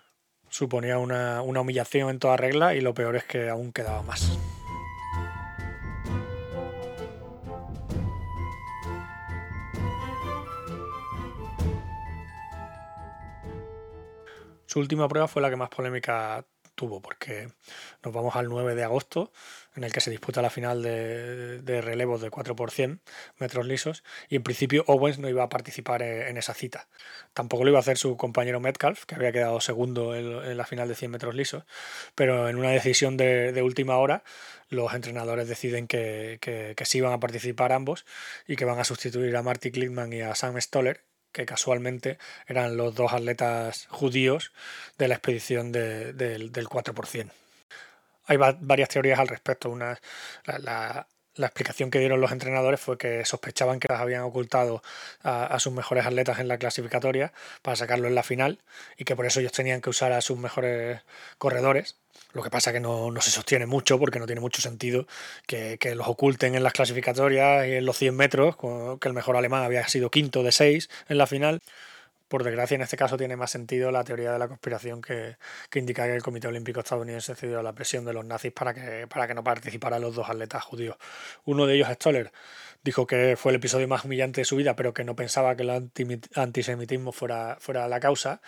Suponía 0.54 0.98
una, 0.98 1.42
una 1.42 1.62
humillación 1.62 2.10
en 2.10 2.20
toda 2.20 2.36
regla 2.36 2.76
y 2.76 2.80
lo 2.80 2.94
peor 2.94 3.16
es 3.16 3.24
que 3.24 3.48
aún 3.48 3.72
quedaba 3.72 4.04
más. 4.04 4.38
Su 14.66 14.78
última 14.78 15.08
prueba 15.08 15.26
fue 15.26 15.42
la 15.42 15.50
que 15.50 15.56
más 15.56 15.70
polémica 15.70 16.46
tuvo, 16.74 17.00
porque 17.00 17.48
nos 18.02 18.12
vamos 18.12 18.36
al 18.36 18.48
9 18.48 18.74
de 18.74 18.84
agosto, 18.84 19.32
en 19.76 19.84
el 19.84 19.92
que 19.92 20.00
se 20.00 20.10
disputa 20.10 20.42
la 20.42 20.50
final 20.50 20.82
de, 20.82 21.80
relevos 21.82 22.20
de 22.20 22.30
4 22.30 22.54
por 22.54 22.70
100 22.70 23.00
metros 23.38 23.66
lisos, 23.66 24.04
y 24.28 24.36
en 24.36 24.42
principio 24.42 24.84
Owens 24.86 25.18
no 25.18 25.28
iba 25.28 25.42
a 25.42 25.48
participar 25.48 26.02
en, 26.02 26.36
esa 26.36 26.54
cita. 26.54 26.88
Tampoco 27.32 27.64
lo 27.64 27.70
iba 27.70 27.78
a 27.78 27.80
hacer 27.80 27.98
su 27.98 28.16
compañero 28.16 28.60
Metcalf, 28.60 29.04
que 29.04 29.14
había 29.14 29.32
quedado 29.32 29.60
segundo 29.60 30.14
en, 30.14 30.56
la 30.56 30.66
final 30.66 30.88
de 30.88 30.94
100 30.94 31.10
metros 31.10 31.34
lisos, 31.34 31.64
pero 32.14 32.48
en 32.48 32.56
una 32.56 32.70
decisión 32.70 33.16
de, 33.16 33.52
de 33.52 33.62
última 33.62 33.96
hora, 33.96 34.24
los 34.68 34.92
entrenadores 34.94 35.48
deciden 35.48 35.86
que, 35.86 36.38
que, 36.40 36.74
que 36.76 36.84
sí 36.84 37.00
van 37.00 37.12
a 37.12 37.20
participar 37.20 37.72
ambos 37.72 38.04
y 38.46 38.56
que 38.56 38.64
van 38.64 38.78
a 38.78 38.84
sustituir 38.84 39.36
a 39.36 39.42
Marty 39.42 39.70
Klickman 39.70 40.12
y 40.12 40.20
a 40.20 40.34
Sam 40.34 40.60
Stoller, 40.60 41.02
que 41.34 41.44
casualmente 41.44 42.16
eran 42.46 42.76
los 42.78 42.94
dos 42.94 43.12
atletas 43.12 43.88
judíos 43.90 44.52
de 44.96 45.08
la 45.08 45.16
expedición 45.16 45.72
de, 45.72 46.12
de, 46.12 46.48
del 46.48 46.68
4%. 46.68 47.30
Hay 48.26 48.38
varias 48.38 48.88
teorías 48.88 49.18
al 49.18 49.28
respecto. 49.28 49.68
Una, 49.68 49.98
la, 50.46 50.58
la, 50.58 51.08
la, 51.36 51.46
explicación 51.46 51.90
que 51.90 51.98
dieron 51.98 52.20
los 52.20 52.32
entrenadores 52.32 52.80
fue 52.80 52.98
que 52.98 53.24
sospechaban 53.24 53.80
que 53.80 53.88
las 53.88 54.00
habían 54.00 54.22
ocultado 54.22 54.82
a, 55.22 55.46
a, 55.46 55.60
sus 55.60 55.72
mejores 55.72 56.06
atletas 56.06 56.38
en 56.38 56.48
la 56.48 56.58
clasificatoria 56.58 57.32
para 57.62 57.76
sacarlo 57.76 58.08
en 58.08 58.14
la 58.14 58.22
final 58.22 58.58
y 58.96 59.04
que 59.04 59.16
por 59.16 59.26
eso 59.26 59.40
ellos 59.40 59.52
tenían 59.52 59.80
que 59.80 59.90
usar 59.90 60.12
a 60.12 60.20
sus 60.20 60.38
mejores 60.38 61.00
corredores 61.38 61.96
lo 62.32 62.42
que 62.42 62.50
pasa 62.50 62.72
que 62.72 62.80
no, 62.80 63.10
no, 63.10 63.20
se 63.20 63.30
sostiene 63.30 63.66
mucho 63.66 63.98
porque 63.98 64.18
no 64.18 64.26
tiene 64.26 64.40
mucho 64.40 64.60
sentido 64.60 65.06
que, 65.46 65.78
que, 65.78 65.94
los 65.94 66.08
oculten 66.08 66.54
en 66.54 66.62
las 66.62 66.72
clasificatorias 66.72 67.66
y 67.66 67.74
en 67.74 67.86
los 67.86 67.96
100 67.96 68.16
metros, 68.16 68.56
que 68.56 69.08
el 69.08 69.14
mejor 69.14 69.36
alemán 69.36 69.62
había 69.62 69.86
sido 69.88 70.10
quinto 70.10 70.42
de 70.42 70.52
6 70.52 70.90
en 71.08 71.18
la 71.18 71.26
final. 71.26 71.62
Por 72.28 72.42
desgracia, 72.42 72.74
en 72.74 72.82
este 72.82 72.96
caso 72.96 73.16
tiene 73.16 73.36
más 73.36 73.50
sentido 73.50 73.90
la 73.90 74.02
teoría 74.02 74.32
de 74.32 74.38
la 74.38 74.48
conspiración 74.48 75.02
que, 75.02 75.36
que 75.70 75.78
indica 75.78 76.06
que 76.06 76.14
el 76.14 76.22
Comité 76.22 76.48
Olímpico 76.48 76.80
Estadounidense 76.80 77.34
cedió 77.34 77.60
a 77.60 77.62
la 77.62 77.74
presión 77.74 78.04
de 78.04 78.12
los 78.12 78.24
nazis 78.24 78.52
para 78.52 78.72
que, 78.72 79.06
para 79.06 79.26
que 79.26 79.34
no 79.34 79.44
participaran 79.44 80.00
los 80.00 80.14
dos 80.14 80.28
atletas 80.28 80.64
judíos. 80.64 80.96
Uno 81.44 81.66
de 81.66 81.74
ellos, 81.74 81.88
Stoller, 81.88 82.32
dijo 82.82 83.06
que 83.06 83.36
fue 83.36 83.52
el 83.52 83.56
episodio 83.56 83.88
más 83.88 84.04
humillante 84.04 84.40
de 84.40 84.44
su 84.44 84.56
vida, 84.56 84.76
pero 84.76 84.94
que 84.94 85.04
no 85.04 85.16
pensaba 85.16 85.56
que 85.56 85.62
el 85.62 85.90
antisemitismo 86.34 87.12
fuera, 87.12 87.56
fuera 87.60 87.88
la 87.88 88.00
causa. 88.00 88.40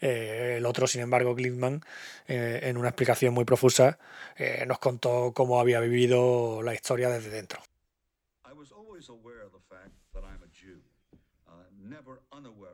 Eh, 0.00 0.56
el 0.58 0.66
otro, 0.66 0.88
sin 0.88 1.00
embargo, 1.00 1.34
Glickman, 1.34 1.80
eh, 2.26 2.60
en 2.64 2.76
una 2.76 2.88
explicación 2.88 3.32
muy 3.32 3.44
profusa, 3.44 3.98
eh, 4.36 4.64
nos 4.66 4.80
contó 4.80 5.32
cómo 5.32 5.60
había 5.60 5.78
vivido 5.78 6.60
la 6.62 6.74
historia 6.74 7.08
desde 7.08 7.30
dentro. 7.30 7.62
I 8.44 8.52
was 8.52 8.72
always 8.72 9.08
aware 9.08 9.44
of 9.44 9.52
the 9.52 9.60
fact 9.68 9.92
that 10.12 10.24
I'm 10.24 10.42
a 10.42 10.48
Jew, 10.52 10.82
uh, 11.46 11.52
never 11.72 12.20
unaware 12.32 12.71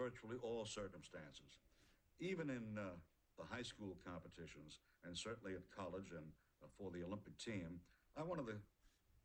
virtually 0.00 0.40
all 0.42 0.64
circumstances. 0.64 1.60
Even 2.20 2.48
in 2.48 2.80
uh, 2.80 2.96
the 3.36 3.44
high 3.44 3.62
school 3.62 3.96
competitions, 4.00 4.80
and 5.04 5.12
certainly 5.12 5.52
at 5.52 5.68
college 5.68 6.08
and 6.16 6.24
uh, 6.64 6.68
for 6.80 6.90
the 6.90 7.04
Olympic 7.04 7.36
team, 7.36 7.80
I 8.16 8.24
wanted 8.24 8.48
to 8.48 8.56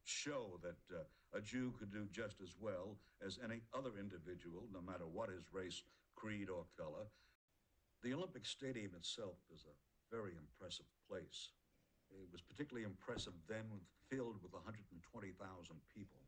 show 0.03 0.59
that 0.61 0.79
uh, 0.91 1.07
a 1.31 1.41
Jew 1.41 1.71
could 1.79 1.91
do 1.91 2.07
just 2.11 2.43
as 2.43 2.55
well 2.59 2.99
as 3.25 3.39
any 3.43 3.63
other 3.71 3.95
individual, 3.99 4.67
no 4.71 4.83
matter 4.83 5.07
what 5.07 5.31
his 5.31 5.47
race 5.51 5.83
creed, 6.15 6.49
or 6.49 6.67
color. 6.77 7.07
The 8.03 8.13
Olympic 8.13 8.45
Stadium 8.45 8.91
itself 8.95 9.35
is 9.53 9.63
a 9.67 9.75
very 10.15 10.31
impressive 10.35 10.87
place. 11.09 11.51
It 12.11 12.31
was 12.31 12.41
particularly 12.41 12.85
impressive 12.85 13.33
then, 13.49 13.65
filled 14.07 14.39
with 14.43 14.53
120,000 14.53 15.35
people. 15.91 16.21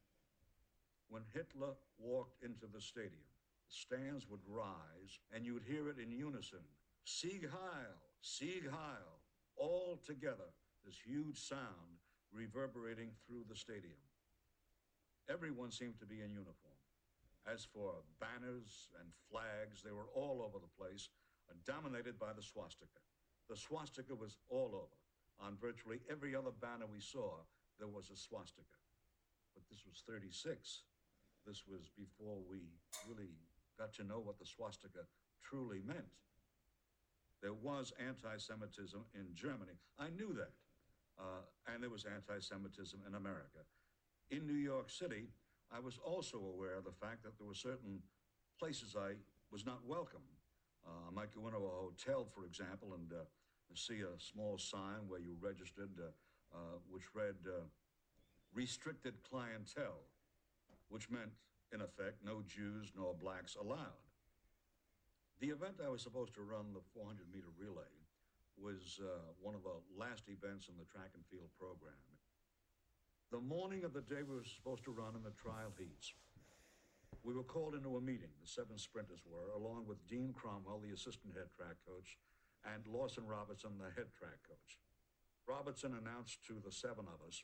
When 1.08 1.24
Hitler 1.32 1.72
walked 2.00 2.44
into 2.44 2.68
the 2.68 2.82
stadium, 2.82 3.24
stands 3.70 4.30
would 4.30 4.42
rise, 4.48 5.20
and 5.34 5.46
you 5.46 5.54
would 5.54 5.64
hear 5.64 5.90
it 5.90 6.00
in 6.00 6.12
unison 6.12 6.64
Sieg 7.04 7.48
Heil, 7.50 7.96
Sieg 8.22 8.68
Heil, 8.70 9.20
all 9.56 10.00
together, 10.06 10.52
this 10.86 11.00
huge 11.00 11.40
sound 11.40 12.04
reverberating 12.34 13.10
through 13.26 13.46
the 13.50 13.56
stadium. 13.56 14.04
Everyone 15.30 15.72
seemed 15.72 16.00
to 16.00 16.06
be 16.06 16.22
in 16.22 16.32
uniform. 16.32 16.80
As 17.48 17.64
for 17.64 18.04
banners 18.20 18.92
and 19.00 19.08
flags, 19.32 19.82
they 19.84 19.92
were 19.92 20.12
all 20.14 20.44
over 20.44 20.60
the 20.60 20.76
place, 20.76 21.08
dominated 21.66 22.20
by 22.20 22.34
the 22.36 22.44
swastika. 22.44 23.00
The 23.50 23.56
swastika 23.56 24.14
was 24.14 24.36
all 24.50 24.76
over. 24.76 25.00
On 25.40 25.56
virtually 25.56 26.00
every 26.12 26.36
other 26.36 26.52
banner 26.60 26.86
we 26.92 27.00
saw, 27.00 27.40
there 27.80 27.88
was 27.88 28.10
a 28.12 28.18
swastika. 28.18 28.80
But 29.56 29.64
this 29.70 29.86
was 29.88 30.04
36. 30.08 30.84
This 31.46 31.64
was 31.68 31.88
before 31.96 32.44
we 32.50 32.76
really 33.08 33.32
got 33.78 33.94
to 33.94 34.04
know 34.04 34.20
what 34.20 34.40
the 34.40 34.46
swastika 34.46 35.06
truly 35.44 35.82
meant. 35.86 36.12
There 37.42 37.54
was 37.54 37.94
anti 38.00 38.38
Semitism 38.38 39.00
in 39.14 39.28
Germany. 39.36 39.78
I 40.00 40.10
knew 40.10 40.34
that. 40.34 40.52
Uh, 41.20 41.46
and 41.74 41.82
there 41.82 41.90
was 41.90 42.06
anti 42.06 42.40
Semitism 42.40 43.00
in 43.08 43.16
America. 43.16 43.62
In 44.32 44.46
New 44.46 44.58
York 44.58 44.90
City, 44.90 45.30
I 45.72 45.80
was 45.80 46.00
also 46.04 46.38
aware 46.38 46.78
of 46.78 46.86
the 46.86 46.92
fact 46.92 47.24
that 47.24 47.38
there 47.38 47.48
were 47.48 47.56
certain 47.56 48.02
places 48.60 48.96
I 48.98 49.14
was 49.52 49.66
not 49.66 49.86
welcome. 49.86 50.26
Uh, 50.86 51.10
I 51.10 51.14
might 51.14 51.34
go 51.34 51.46
into 51.48 51.60
a 51.60 51.70
hotel, 51.70 52.26
for 52.34 52.46
example, 52.46 52.94
and 52.94 53.12
uh, 53.12 53.24
see 53.76 54.02
a 54.02 54.20
small 54.20 54.58
sign 54.58 55.08
where 55.08 55.20
you 55.20 55.36
registered, 55.40 55.92
uh, 56.00 56.10
uh 56.56 56.80
which 56.90 57.04
read 57.14 57.36
uh, 57.46 57.62
restricted 58.54 59.14
clientele, 59.30 60.02
which 60.90 61.10
meant, 61.10 61.32
in 61.74 61.82
effect, 61.82 62.24
no 62.24 62.44
Jews 62.48 62.92
nor 62.96 63.14
blacks 63.14 63.56
allowed. 63.60 64.02
The 65.40 65.50
event 65.50 65.78
I 65.84 65.90
was 65.90 66.02
supposed 66.02 66.34
to 66.36 66.42
run, 66.42 66.74
the 66.74 66.82
400 66.94 67.28
meter 67.30 67.52
relay, 67.60 67.94
was 68.58 68.98
uh, 68.98 69.22
one 69.38 69.54
of 69.54 69.62
the 69.62 69.78
last 69.94 70.26
events 70.30 70.66
in 70.66 70.76
the 70.80 70.90
track 70.90 71.14
and 71.14 71.22
field 71.30 71.54
program. 71.60 72.02
The 73.30 73.44
morning 73.44 73.84
of 73.84 73.94
the 73.94 74.02
day 74.02 74.24
we 74.26 74.34
were 74.34 74.48
supposed 74.48 74.84
to 74.86 74.96
run 74.96 75.14
in 75.14 75.22
the 75.22 75.36
trial 75.36 75.76
heats, 75.78 76.14
we 77.24 77.34
were 77.34 77.44
called 77.44 77.76
into 77.76 77.98
a 77.98 78.02
meeting, 78.02 78.32
the 78.42 78.48
seven 78.48 78.78
sprinters 78.78 79.20
were, 79.28 79.52
along 79.52 79.86
with 79.86 80.00
Dean 80.08 80.34
Cromwell, 80.34 80.80
the 80.80 80.96
assistant 80.96 81.36
head 81.36 81.52
track 81.52 81.76
coach, 81.86 82.18
and 82.64 82.88
Lawson 82.88 83.28
Robertson, 83.28 83.78
the 83.78 83.92
head 83.94 84.10
track 84.18 84.40
coach. 84.48 84.80
Robertson 85.48 85.96
announced 85.96 86.40
to 86.48 86.56
the 86.64 86.72
seven 86.72 87.06
of 87.06 87.20
us 87.28 87.44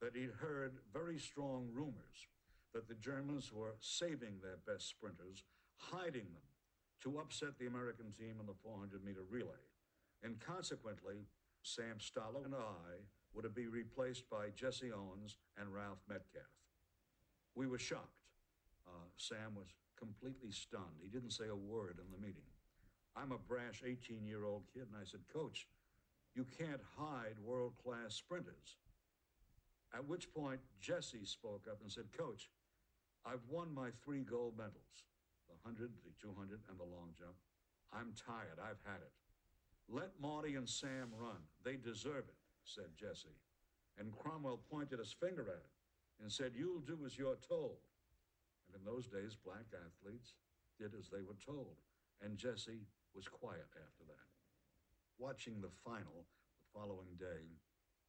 that 0.00 0.16
he'd 0.16 0.34
heard 0.42 0.78
very 0.92 1.18
strong 1.18 1.68
rumors 1.72 2.26
that 2.72 2.88
the 2.88 2.94
Germans 2.94 3.52
were 3.52 3.74
saving 3.80 4.40
their 4.40 4.58
best 4.66 4.88
sprinters, 4.88 5.44
hiding 5.76 6.28
them 6.32 6.48
to 7.02 7.18
upset 7.18 7.58
the 7.58 7.66
American 7.66 8.12
team 8.12 8.36
in 8.40 8.46
the 8.46 8.54
400 8.62 9.04
meter 9.04 9.22
relay. 9.28 9.62
And 10.22 10.38
consequently, 10.40 11.26
Sam 11.62 11.98
Stoller 11.98 12.44
and 12.44 12.54
I 12.54 13.02
would 13.34 13.44
it 13.44 13.54
be 13.54 13.66
replaced 13.66 14.28
by 14.30 14.50
Jesse 14.54 14.92
Owens 14.92 15.36
and 15.58 15.72
Ralph 15.72 16.02
Metcalf. 16.08 16.44
We 17.54 17.66
were 17.66 17.78
shocked. 17.78 18.20
Uh, 18.86 19.08
Sam 19.16 19.54
was 19.56 19.68
completely 19.98 20.50
stunned. 20.50 21.00
He 21.02 21.08
didn't 21.08 21.30
say 21.30 21.48
a 21.48 21.56
word 21.56 21.98
in 21.98 22.10
the 22.10 22.24
meeting. 22.24 22.46
I'm 23.16 23.32
a 23.32 23.38
brash 23.38 23.82
18 23.84 24.26
year 24.26 24.44
old 24.44 24.62
kid, 24.72 24.86
and 24.92 25.00
I 25.00 25.04
said, 25.04 25.20
Coach, 25.32 25.66
you 26.34 26.46
can't 26.58 26.80
hide 26.96 27.38
world 27.44 27.74
class 27.82 28.14
sprinters. 28.14 28.76
At 29.94 30.08
which 30.08 30.32
point, 30.32 30.60
Jesse 30.80 31.26
spoke 31.26 31.66
up 31.70 31.78
and 31.82 31.92
said, 31.92 32.04
Coach, 32.16 32.48
I've 33.24 33.44
won 33.48 33.74
my 33.74 33.90
three 34.04 34.22
gold 34.22 34.58
medals 34.58 35.06
the 35.48 35.54
100, 35.62 35.90
the 36.04 36.14
200, 36.20 36.60
and 36.70 36.78
the 36.78 36.84
long 36.84 37.12
jump. 37.18 37.36
I'm 37.92 38.14
tired. 38.16 38.58
I've 38.58 38.80
had 38.84 39.02
it. 39.04 39.12
Let 39.88 40.10
Marty 40.20 40.56
and 40.56 40.68
Sam 40.68 41.12
run. 41.18 41.42
They 41.62 41.76
deserve 41.76 42.24
it 42.28 42.42
said 42.64 42.94
Jesse. 42.96 43.36
And 43.98 44.12
Cromwell 44.12 44.62
pointed 44.70 44.98
his 44.98 45.12
finger 45.12 45.42
at 45.42 45.62
him 45.62 45.72
and 46.22 46.32
said, 46.32 46.52
You'll 46.54 46.80
do 46.80 46.98
as 47.04 47.18
you're 47.18 47.38
told. 47.48 47.82
And 48.66 48.78
in 48.78 48.84
those 48.86 49.06
days, 49.06 49.36
black 49.36 49.68
athletes 49.74 50.34
did 50.78 50.94
as 50.98 51.10
they 51.10 51.22
were 51.22 51.38
told. 51.44 51.76
And 52.22 52.38
Jesse 52.38 52.86
was 53.14 53.28
quiet 53.28 53.68
after 53.76 54.04
that. 54.08 54.28
Watching 55.18 55.60
the 55.60 55.74
final 55.84 56.24
the 56.56 56.68
following 56.72 57.12
day, 57.18 57.52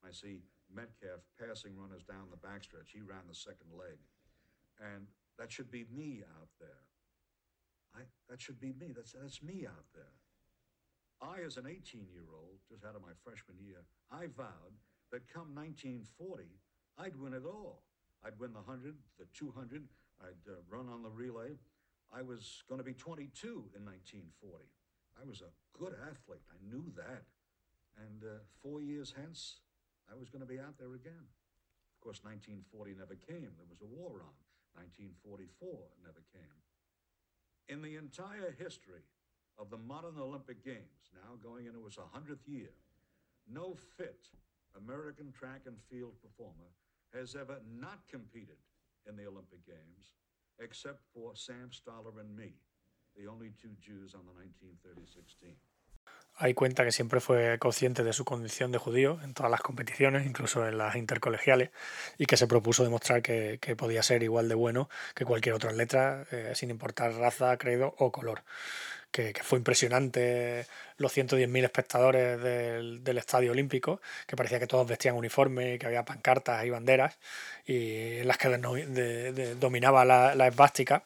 I 0.06 0.12
see 0.12 0.46
Metcalf 0.72 1.22
passing 1.36 1.76
runners 1.76 2.04
down 2.04 2.32
the 2.32 2.40
backstretch. 2.40 2.94
He 2.94 3.02
ran 3.02 3.28
the 3.28 3.36
second 3.36 3.74
leg. 3.76 4.00
And 4.84 5.08
that 5.40 5.52
should 5.52 5.72
be 5.72 5.86
me 5.94 6.24
out 6.40 6.50
there. 6.60 6.84
I, 7.96 8.02
that 8.30 8.42
should 8.42 8.60
be 8.60 8.74
me. 8.74 8.92
That's, 8.96 9.14
that's 9.14 9.42
me 9.42 9.66
out 9.68 9.86
there. 9.94 10.12
I, 11.22 11.46
as 11.46 11.58
an 11.58 11.66
18 11.68 12.08
year 12.12 12.28
old, 12.36 12.60
just 12.70 12.84
out 12.84 12.96
of 12.96 13.02
my 13.02 13.16
freshman 13.24 13.58
year, 13.64 13.86
I 14.12 14.28
vowed 14.36 14.76
that 15.12 15.32
come 15.32 15.56
1940, 15.56 16.44
I'd 16.98 17.16
win 17.16 17.34
it 17.34 17.46
all. 17.46 17.84
I'd 18.26 18.40
win 18.40 18.52
the 18.52 18.66
100, 18.66 18.96
the 19.20 19.26
200, 19.34 19.84
I'd 20.22 20.44
uh, 20.48 20.56
run 20.70 20.90
on 20.90 21.04
the 21.04 21.10
relay. 21.10 21.56
I 22.12 22.22
was 22.22 22.64
going 22.68 22.80
to 22.80 22.86
be 22.86 22.94
22 22.94 23.30
in 23.76 23.86
1940. 23.86 24.66
I 25.20 25.24
was 25.28 25.42
a 25.42 25.52
good 25.78 25.94
athlete. 26.02 26.44
I 26.50 26.58
knew 26.66 26.92
that. 26.96 27.24
And 27.98 28.24
uh, 28.24 28.42
four 28.62 28.82
years 28.82 29.14
hence, 29.16 29.62
I 30.10 30.18
was 30.18 30.30
going 30.30 30.42
to 30.42 30.50
be 30.50 30.60
out 30.60 30.78
there 30.80 30.94
again. 30.96 31.30
Of 31.94 32.00
course, 32.02 32.22
1940 32.24 32.98
never 32.98 33.16
came. 33.16 33.54
There 33.54 33.70
was 33.70 33.82
a 33.82 33.90
war 33.90 34.22
on. 34.24 34.43
1944 34.76 35.70
never 36.04 36.22
came. 36.34 36.60
In 37.70 37.82
the 37.82 37.96
entire 37.96 38.56
history 38.58 39.06
of 39.58 39.70
the 39.70 39.78
modern 39.78 40.20
Olympic 40.20 40.64
Games, 40.64 41.14
now 41.14 41.38
going 41.42 41.66
into 41.66 41.86
its 41.86 41.98
100th 41.98 42.48
year, 42.48 42.74
no 43.48 43.76
fit 43.98 44.28
American 44.76 45.32
track 45.32 45.62
and 45.66 45.78
field 45.90 46.14
performer 46.22 46.74
has 47.14 47.36
ever 47.36 47.58
not 47.80 48.00
competed 48.10 48.58
in 49.08 49.16
the 49.16 49.28
Olympic 49.28 49.66
Games 49.66 50.14
except 50.60 51.02
for 51.14 51.36
Sam 51.36 51.70
Stoller 51.72 52.20
and 52.20 52.36
me, 52.36 52.54
the 53.18 53.28
only 53.28 53.52
two 53.62 53.74
Jews 53.82 54.14
on 54.14 54.26
the 54.26 54.34
1936 54.34 55.36
team. 55.36 55.58
Hay 56.36 56.56
cuenta 56.56 56.84
que 56.84 56.92
siempre 56.92 57.20
fue 57.20 57.60
consciente 57.60 58.04
de 58.04 58.12
su 58.12 58.26
condición 58.26 58.72
de 58.72 58.80
judío 58.80 59.20
en 59.24 59.34
todas 59.34 59.52
las 59.52 59.62
competiciones, 59.62 60.26
incluso 60.26 60.68
en 60.68 60.80
las 60.80 60.96
intercolegiales, 60.96 61.70
y 62.18 62.26
que 62.26 62.38
se 62.38 62.48
propuso 62.48 62.84
demostrar 62.84 63.22
que, 63.22 63.60
podía 63.78 64.02
ser 64.04 64.24
igual 64.24 64.50
de 64.50 64.56
bueno 64.56 64.90
que 65.16 65.26
cualquier 65.26 65.56
otro 65.56 65.70
atleta, 65.70 66.26
eh, 66.32 66.54
sin 66.56 66.72
importar 66.72 67.14
raza, 67.14 67.56
credo 67.58 67.94
o 68.00 68.12
color. 68.12 68.44
Que, 69.12 69.34
fue 69.44 69.60
impresionante 69.60 70.66
los 70.98 71.16
110.000 71.16 71.64
espectadores 71.66 72.42
del, 72.42 73.18
Estadio 73.18 73.52
Olímpico, 73.52 74.02
que 74.28 74.36
parecía 74.36 74.60
que 74.60 74.68
todos 74.68 74.88
vestían 74.88 75.16
uniforme, 75.16 75.78
que 75.78 75.86
había 75.86 76.04
pancartas 76.04 76.66
y 76.66 76.70
banderas, 76.72 77.18
y 77.66 78.20
en 78.20 78.28
las 78.28 78.38
que 78.38 78.50
dominaba 79.60 80.04
la, 80.06 80.48
esvástica, 80.48 81.04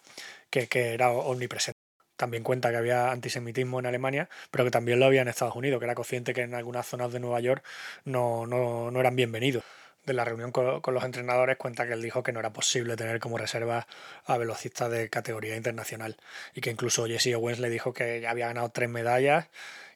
que 0.50 0.68
era 0.94 1.12
omnipresente 1.12 1.77
también 2.18 2.44
cuenta 2.44 2.72
que 2.72 2.78
había 2.78 3.12
antisemitismo 3.12 3.80
en 3.80 3.86
Alemania, 3.86 4.30
pero 4.52 4.66
que 4.66 4.72
también 4.72 5.00
lo 5.00 5.06
había 5.06 5.22
en 5.22 5.28
Estados 5.28 5.56
Unidos, 5.56 5.80
que 5.80 5.86
era 5.86 5.96
consciente 5.96 6.34
que 6.34 6.42
en 6.42 6.54
algunas 6.56 6.86
zonas 6.86 7.14
de 7.14 7.20
Nueva 7.20 7.40
York 7.40 7.64
no, 8.04 8.46
no, 8.46 8.92
no 8.92 9.00
eran 9.00 9.16
bienvenidos. 9.16 9.64
De 10.06 10.14
la 10.14 10.24
reunión 10.24 10.52
con, 10.52 10.80
con, 10.80 10.94
los 10.94 11.04
entrenadores 11.04 11.58
cuenta 11.58 11.86
que 11.86 11.94
él 11.94 12.02
dijo 12.02 12.24
que 12.24 12.32
no 12.32 12.40
era 12.40 12.54
posible 12.54 12.96
tener 12.96 13.20
como 13.20 13.38
reserva 13.38 13.88
a 14.26 14.38
velocistas 14.38 14.90
de 14.90 15.10
categoría 15.10 15.58
internacional 15.58 16.16
y 16.54 16.62
que 16.62 16.72
incluso 16.72 17.08
Jesse 17.08 17.36
Owens 17.36 17.60
le 17.60 17.70
dijo 17.70 17.94
que 17.94 18.22
ya 18.22 18.32
había 18.32 18.48
ganado 18.48 18.70
tres 18.70 18.90
medallas, 18.90 19.48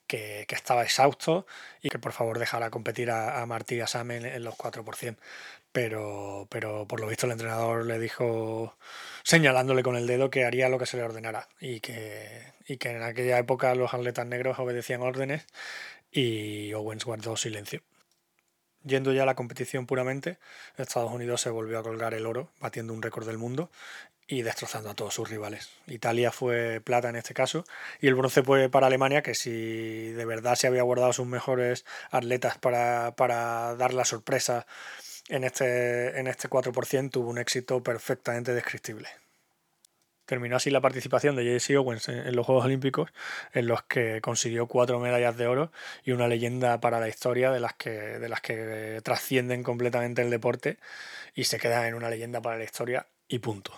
que, 0.07 0.43
que 0.49 0.55
estaba 0.55 0.83
exhausto 0.83 1.47
y 1.81 1.89
que 1.89 1.97
por 1.97 2.11
favor 2.11 2.39
dejara 2.39 2.69
competir 2.69 3.09
a, 3.09 3.41
a 3.41 3.45
Martí 3.45 3.75
y 3.75 3.79
a 3.79 3.85
en, 4.01 4.25
en 4.25 4.43
los 4.43 4.55
4% 4.55 5.15
pero, 5.71 6.47
pero 6.49 6.87
por 6.87 6.99
lo 6.99 7.07
visto 7.07 7.25
el 7.25 7.31
entrenador 7.33 7.85
le 7.85 7.99
dijo, 7.99 8.77
señalándole 9.23 9.83
con 9.83 9.95
el 9.95 10.07
dedo, 10.07 10.29
que 10.29 10.45
haría 10.45 10.69
lo 10.69 10.79
que 10.79 10.85
se 10.85 10.97
le 10.97 11.03
ordenara 11.03 11.47
y 11.59 11.79
que, 11.79 12.53
y 12.67 12.77
que 12.77 12.89
en 12.89 13.03
aquella 13.03 13.37
época 13.39 13.73
los 13.75 13.93
atletas 13.93 14.25
negros 14.25 14.59
obedecían 14.59 15.01
órdenes 15.01 15.45
y 16.11 16.73
Owens 16.73 17.05
guardó 17.05 17.37
silencio. 17.37 17.81
Yendo 18.83 19.13
ya 19.13 19.23
a 19.23 19.27
la 19.27 19.35
competición 19.35 19.85
puramente, 19.85 20.39
Estados 20.75 21.11
Unidos 21.11 21.41
se 21.41 21.51
volvió 21.51 21.79
a 21.79 21.83
colgar 21.83 22.13
el 22.15 22.25
oro, 22.25 22.49
batiendo 22.59 22.93
un 22.93 23.03
récord 23.03 23.27
del 23.27 23.37
mundo 23.37 23.69
y 24.27 24.41
destrozando 24.41 24.89
a 24.89 24.95
todos 24.95 25.13
sus 25.13 25.29
rivales. 25.29 25.69
Italia 25.87 26.31
fue 26.31 26.81
plata 26.81 27.09
en 27.09 27.15
este 27.15 27.33
caso 27.33 27.63
y 27.99 28.07
el 28.07 28.15
bronce 28.15 28.41
fue 28.43 28.69
para 28.69 28.87
Alemania, 28.87 29.21
que 29.21 29.35
si 29.35 30.11
de 30.11 30.25
verdad 30.25 30.55
se 30.55 30.67
había 30.67 30.83
guardado 30.83 31.13
sus 31.13 31.27
mejores 31.27 31.85
atletas 32.09 32.57
para, 32.57 33.13
para 33.15 33.75
dar 33.75 33.93
la 33.93 34.05
sorpresa 34.05 34.65
en 35.31 35.45
este, 35.45 36.19
en 36.19 36.27
este 36.27 36.49
4% 36.49 37.09
tuvo 37.09 37.29
un 37.29 37.37
éxito 37.37 37.81
perfectamente 37.81 38.53
descriptible. 38.53 39.07
Terminó 40.25 40.57
así 40.57 40.69
la 40.69 40.81
participación 40.81 41.35
de 41.35 41.43
Jesse 41.43 41.77
Owens 41.77 42.09
en 42.09 42.35
los 42.35 42.45
Juegos 42.45 42.65
Olímpicos, 42.65 43.09
en 43.53 43.67
los 43.67 43.83
que 43.83 44.21
consiguió 44.21 44.67
cuatro 44.67 44.99
medallas 44.99 45.35
de 45.37 45.47
oro 45.47 45.71
y 46.03 46.11
una 46.11 46.27
leyenda 46.27 46.79
para 46.79 46.99
la 46.99 47.07
historia 47.07 47.51
de 47.51 47.59
las 47.59 47.73
que, 47.73 47.89
de 47.89 48.29
las 48.29 48.41
que 48.41 48.99
trascienden 49.03 49.63
completamente 49.63 50.21
el 50.21 50.29
deporte 50.29 50.77
y 51.33 51.45
se 51.45 51.59
quedan 51.59 51.85
en 51.85 51.95
una 51.95 52.09
leyenda 52.09 52.41
para 52.41 52.57
la 52.57 52.63
historia 52.65 53.07
y 53.27 53.39
punto. 53.39 53.73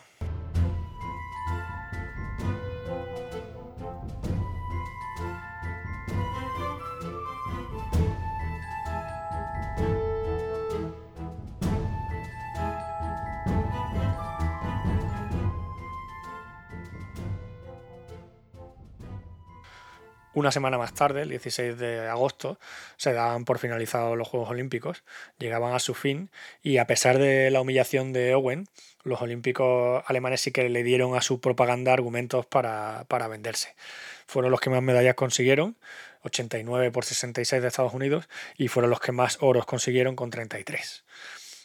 Una 20.36 20.52
semana 20.52 20.80
más 20.80 20.94
tarde, 20.94 21.22
el 21.22 21.30
16 21.30 21.78
de 21.78 22.08
agosto, 22.08 22.60
se 22.98 23.14
daban 23.14 23.46
por 23.46 23.60
finalizados 23.60 24.18
los 24.18 24.28
Juegos 24.28 24.50
Olímpicos, 24.50 25.04
llegaban 25.38 25.76
a 25.76 25.80
su 25.80 25.94
fin 25.94 26.32
y 26.64 26.78
a 26.78 26.88
pesar 26.88 27.20
de 27.20 27.52
la 27.52 27.62
humillación 27.62 28.14
de 28.14 28.34
Owen, 28.34 28.68
los 29.04 29.22
olímpicos 29.22 30.04
alemanes 30.08 30.42
sí 30.42 30.52
que 30.52 30.70
le 30.70 30.82
dieron 30.82 31.16
a 31.16 31.22
su 31.22 31.40
propaganda 31.40 31.94
argumentos 31.94 32.46
para, 32.46 33.06
para 33.10 33.28
venderse. 33.28 33.76
Fueron 34.26 34.50
los 34.50 34.60
que 34.60 34.70
más 34.70 34.82
medallas 34.82 35.16
consiguieron, 35.16 35.78
89 36.24 36.90
por 36.92 37.06
66 37.06 37.62
de 37.62 37.68
Estados 37.68 37.94
Unidos, 37.94 38.28
y 38.58 38.70
fueron 38.70 38.90
los 38.90 39.02
que 39.02 39.12
más 39.12 39.38
oros 39.42 39.66
consiguieron 39.66 40.16
con 40.16 40.32
33. 40.32 41.04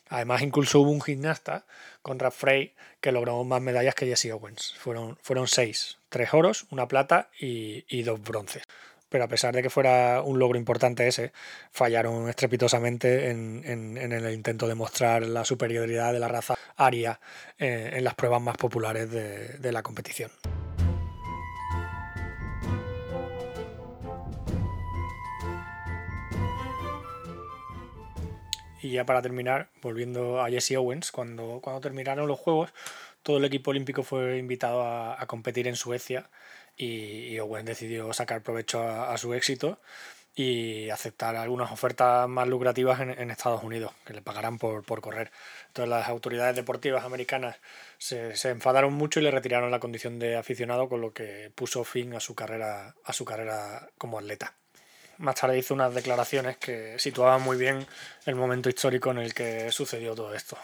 Además, 0.09 0.43
incluso 0.43 0.81
hubo 0.81 0.91
un 0.91 1.03
gimnasta, 1.03 1.65
Conrad 2.03 2.33
Frey, 2.33 2.75
que 3.01 3.13
logró 3.13 3.43
más 3.45 3.61
medallas 3.61 3.95
que 3.95 4.07
Jesse 4.07 4.33
Owens. 4.33 4.75
Fueron, 4.79 5.19
fueron 5.23 5.49
seis, 5.49 5.99
tres 6.09 6.33
oros, 6.33 6.67
una 6.71 6.89
plata 6.89 7.29
y, 7.39 8.03
dos 8.03 8.23
bronces. 8.23 8.63
Pero 9.09 9.25
a 9.25 9.29
pesar 9.29 9.55
de 9.55 9.63
que 9.63 9.71
fuera 9.71 10.23
un 10.23 10.39
logro 10.39 10.59
importante 10.59 11.09
ese, 11.09 11.33
fallaron 11.71 12.29
estrepitosamente 12.29 13.31
en, 13.31 13.63
en, 13.65 14.13
el 14.13 14.33
intento 14.33 14.69
de 14.69 14.75
mostrar 14.75 15.25
la 15.27 15.45
superioridad 15.45 16.13
de 16.13 16.19
la 16.19 16.29
raza 16.29 16.57
aria 16.77 17.19
en, 17.59 17.95
en 17.95 18.05
las 18.05 18.15
pruebas 18.15 18.43
más 18.43 18.57
populares 18.59 19.11
de, 19.11 19.57
de 19.59 19.73
la 19.73 19.83
competición. 19.83 20.31
Y 28.89 28.93
ya 28.93 29.05
para 29.05 29.21
terminar, 29.21 29.69
volviendo 29.83 30.41
a 30.41 30.49
Jesse 30.49 30.77
Owens, 30.79 31.13
cuando, 31.13 31.61
cuando 31.63 31.83
terminaron 31.83 32.27
los 32.27 32.39
Juegos, 32.39 32.73
todo 33.23 33.37
el 33.37 33.45
equipo 33.45 33.71
olímpico 33.71 34.03
fue 34.03 34.39
invitado 34.39 34.83
a, 34.83 35.27
competir 35.27 35.69
en 35.69 35.77
Suecia 35.77 36.31
y, 36.75 37.39
Owens 37.39 37.67
decidió 37.67 38.11
sacar 38.15 38.43
provecho 38.43 38.81
a, 38.81 39.13
a, 39.13 39.19
su 39.19 39.35
éxito 39.35 39.79
y 40.35 40.89
aceptar 40.89 41.37
algunas 41.37 41.71
ofertas 41.71 42.27
más 42.31 42.49
lucrativas 42.49 43.01
en, 43.01 43.11
en 43.11 43.31
Estados 43.31 43.63
Unidos, 43.63 43.93
que 44.07 44.15
le 44.15 44.23
pagarán 44.23 44.57
por, 44.57 44.83
por, 44.85 45.03
correr. 45.03 45.33
Entonces 45.67 45.91
las 45.91 46.09
autoridades 46.09 46.57
deportivas 46.57 47.05
americanas 47.05 47.57
se, 47.99 48.37
se, 48.37 48.49
enfadaron 48.49 48.95
mucho 48.95 49.21
y 49.21 49.25
le 49.25 49.31
retiraron 49.31 49.71
la 49.71 49.81
condición 49.81 50.19
de 50.19 50.39
aficionado, 50.39 50.89
con 50.89 51.03
lo 51.03 51.13
que 51.13 51.53
puso 51.55 51.85
fin 51.85 52.15
a 52.15 52.21
su 52.21 52.35
carrera, 52.35 52.95
a 53.05 53.13
su 53.13 53.27
carrera 53.27 53.91
como 53.99 54.19
atleta 54.19 54.55
más 55.19 55.35
tarde 55.35 55.59
hizo 55.59 55.75
unas 55.75 55.95
declaraciones 55.95 56.57
que 56.57 56.99
situaban 56.99 57.43
muy 57.43 57.57
bien 57.57 57.87
el 58.27 58.35
momento 58.35 58.69
histórico 58.69 59.11
en 59.11 59.19
el 59.19 59.35
que 59.35 59.71
sucedió 59.73 60.15
todo 60.15 60.35
esto. 60.35 60.57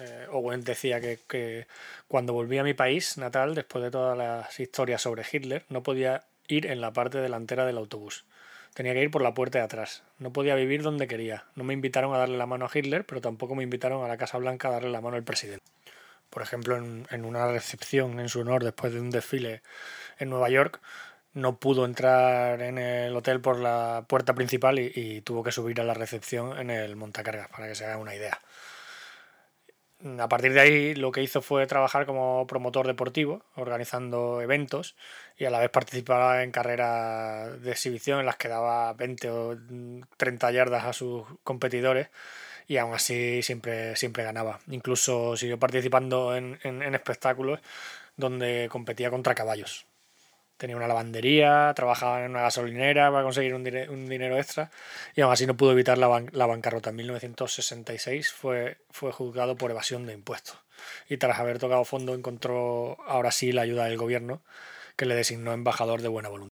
Eh, 0.00 0.26
Owen 0.30 0.62
decía 0.64 1.00
que, 1.00 1.18
que, 1.28 1.66
cuando 2.08 2.32
volví 2.32 2.58
a 2.58 2.64
mi 2.64 2.74
país 2.74 3.16
natal, 3.18 3.54
después 3.54 3.82
de 3.82 3.90
todas 3.90 4.16
las 4.16 4.58
historias 4.60 5.02
sobre 5.02 5.24
Hitler, 5.30 5.64
no 5.68 5.82
podía 5.82 6.24
ir 6.46 6.66
en 6.66 6.80
la 6.80 6.92
parte 6.92 7.18
delantera 7.18 7.66
del 7.66 7.78
autobús. 7.78 8.24
Tenía 8.74 8.92
que 8.92 9.02
ir 9.02 9.10
por 9.10 9.22
la 9.22 9.34
puerta 9.34 9.58
de 9.58 9.64
atrás. 9.64 10.02
No 10.18 10.32
podía 10.32 10.54
vivir 10.54 10.82
donde 10.82 11.08
quería. 11.08 11.44
No 11.54 11.64
me 11.64 11.74
invitaron 11.74 12.14
a 12.14 12.18
darle 12.18 12.38
la 12.38 12.46
mano 12.46 12.66
a 12.66 12.70
Hitler, 12.72 13.04
pero 13.04 13.20
tampoco 13.20 13.54
me 13.54 13.64
invitaron 13.64 14.04
a 14.04 14.08
la 14.08 14.16
Casa 14.16 14.38
Blanca 14.38 14.68
a 14.68 14.72
darle 14.72 14.90
la 14.90 15.00
mano 15.00 15.16
al 15.16 15.24
presidente. 15.24 15.64
Por 16.30 16.42
ejemplo, 16.42 16.76
en, 16.76 17.06
en 17.10 17.24
una 17.24 17.50
recepción 17.50 18.20
en 18.20 18.28
su 18.28 18.40
honor 18.40 18.62
después 18.62 18.92
de 18.92 19.00
un 19.00 19.10
desfile 19.10 19.62
en 20.18 20.30
Nueva 20.30 20.50
York, 20.50 20.80
no 21.38 21.58
pudo 21.58 21.84
entrar 21.84 22.60
en 22.62 22.78
el 22.78 23.16
hotel 23.16 23.40
por 23.40 23.58
la 23.58 24.04
puerta 24.08 24.34
principal 24.34 24.78
y, 24.78 25.20
tuvo 25.22 25.42
que 25.42 25.52
subir 25.52 25.80
a 25.80 25.84
la 25.84 25.94
recepción 25.94 26.58
en 26.58 26.70
el 26.70 26.96
montacargas, 26.96 27.48
para 27.48 27.68
que 27.68 27.74
se 27.74 27.84
haga 27.86 27.96
una 27.98 28.14
idea. 28.14 28.40
A 30.20 30.28
partir 30.28 30.52
de 30.52 30.60
ahí 30.60 30.94
lo 30.94 31.10
que 31.10 31.22
hizo 31.22 31.42
fue 31.42 31.66
trabajar 31.66 32.06
como 32.06 32.46
promotor 32.46 32.86
deportivo, 32.86 33.42
organizando 33.56 34.40
eventos 34.40 34.94
y 35.36 35.44
a 35.44 35.50
la 35.50 35.58
vez 35.58 35.70
participaba 35.70 36.44
en 36.44 36.52
carreras 36.52 37.60
de 37.62 37.72
exhibición 37.72 38.20
en 38.20 38.26
las 38.26 38.36
que 38.36 38.48
daba 38.48 38.92
20 38.92 39.30
o 39.30 39.56
30 40.16 40.52
yardas 40.52 40.84
a 40.84 40.92
sus 40.92 41.24
competidores 41.42 42.10
y 42.68 42.76
aún 42.76 42.94
así 42.94 43.42
siempre, 43.42 43.96
siempre 43.96 44.22
ganaba. 44.22 44.60
Incluso 44.68 45.36
siguió 45.36 45.58
participando 45.58 46.36
en, 46.36 46.60
en 46.62 46.94
espectáculos 46.94 47.60
donde 48.16 48.68
competía 48.70 49.10
contra 49.10 49.34
caballos 49.34 49.87
tenía 50.58 50.76
una 50.76 50.88
lavandería, 50.88 51.72
trabajaba 51.74 52.24
en 52.24 52.32
una 52.32 52.42
gasolinera 52.42 53.10
para 53.10 53.22
conseguir 53.22 53.54
un, 53.54 53.64
dinero 53.64 54.36
extra 54.36 54.70
y 55.14 55.22
aún 55.22 55.32
así 55.32 55.46
no 55.46 55.56
pudo 55.56 55.72
evitar 55.72 55.96
la, 55.96 56.08
bancarrota. 56.08 56.90
En 56.90 56.96
1966 56.96 58.32
fue, 58.32 58.78
fue 58.90 59.12
juzgado 59.12 59.56
por 59.56 59.70
evasión 59.70 60.06
de 60.06 60.12
impuestos 60.12 60.58
y 61.08 61.16
tras 61.16 61.38
haber 61.38 61.58
tocado 61.58 61.84
fondo 61.84 62.14
encontró 62.14 62.98
ahora 63.06 63.30
sí 63.30 63.52
la 63.52 63.62
ayuda 63.62 63.86
del 63.86 63.96
gobierno 63.96 64.42
que 64.96 65.06
le 65.06 65.14
designó 65.14 65.52
embajador 65.52 66.02
de 66.02 66.08
buena 66.08 66.28
voluntad. 66.28 66.47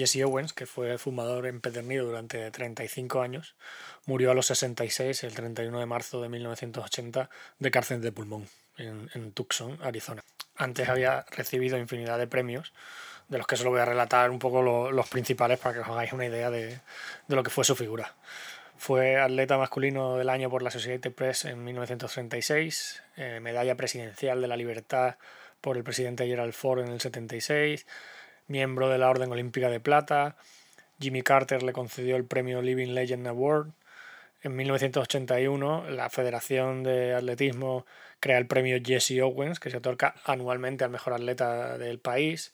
Jesse 0.00 0.24
Owens, 0.24 0.54
que 0.54 0.64
fue 0.64 0.96
fumador 0.96 1.46
empedernido 1.46 2.06
durante 2.06 2.50
35 2.50 3.20
años, 3.20 3.54
murió 4.06 4.30
a 4.30 4.34
los 4.34 4.46
66 4.46 5.24
el 5.24 5.34
31 5.34 5.78
de 5.78 5.84
marzo 5.84 6.22
de 6.22 6.30
1980 6.30 7.28
de 7.58 7.70
cárcel 7.70 8.00
de 8.00 8.10
pulmón 8.10 8.48
en, 8.78 9.32
Tucson, 9.32 9.78
Arizona. 9.82 10.24
Antes 10.56 10.88
había 10.88 11.26
recibido 11.30 11.76
infinidad 11.76 12.18
de 12.18 12.26
premios, 12.26 12.72
de 13.28 13.36
los 13.36 13.46
que 13.46 13.56
solo 13.56 13.70
voy 13.70 13.80
a 13.80 13.84
relatar 13.84 14.30
un 14.30 14.38
poco 14.38 14.90
los 14.90 15.08
principales 15.10 15.58
para 15.58 15.74
que 15.74 15.80
os 15.80 15.88
hagáis 15.88 16.14
una 16.14 16.24
idea 16.24 16.50
de, 16.50 16.80
lo 17.28 17.42
que 17.42 17.50
fue 17.50 17.64
su 17.64 17.76
figura. 17.76 18.14
Fue 18.78 19.18
atleta 19.18 19.58
masculino 19.58 20.16
del 20.16 20.30
año 20.30 20.48
por 20.48 20.62
la 20.62 20.70
Associated 20.70 21.12
Press 21.12 21.44
en 21.44 21.62
1936, 21.62 23.02
eh, 23.18 23.38
medalla 23.42 23.74
presidencial 23.74 24.40
de 24.40 24.48
la 24.48 24.56
libertad 24.56 25.16
por 25.60 25.76
el 25.76 25.84
presidente 25.84 26.26
Gerald 26.26 26.54
Ford 26.54 26.80
en 26.80 26.88
el 26.88 27.02
76, 27.02 27.86
miembro 28.50 28.88
de 28.88 28.98
la 28.98 29.08
Orden 29.08 29.30
Olímpica 29.30 29.70
de 29.70 29.80
Plata. 29.80 30.36
Jimmy 30.98 31.22
Carter 31.22 31.62
le 31.62 31.72
concedió 31.72 32.16
el 32.16 32.24
premio 32.24 32.60
Living 32.60 32.94
Legend 32.94 33.26
Award. 33.28 33.68
En 34.42 34.56
1981, 34.56 35.90
la 35.90 36.10
Federación 36.10 36.82
de 36.82 37.14
Atletismo 37.14 37.86
crea 38.18 38.38
el 38.38 38.46
premio 38.46 38.78
Jesse 38.84 39.20
Owens, 39.22 39.60
que 39.60 39.70
se 39.70 39.76
otorga 39.76 40.14
anualmente 40.24 40.84
al 40.84 40.90
mejor 40.90 41.14
atleta 41.14 41.78
del 41.78 42.00
país. 42.00 42.52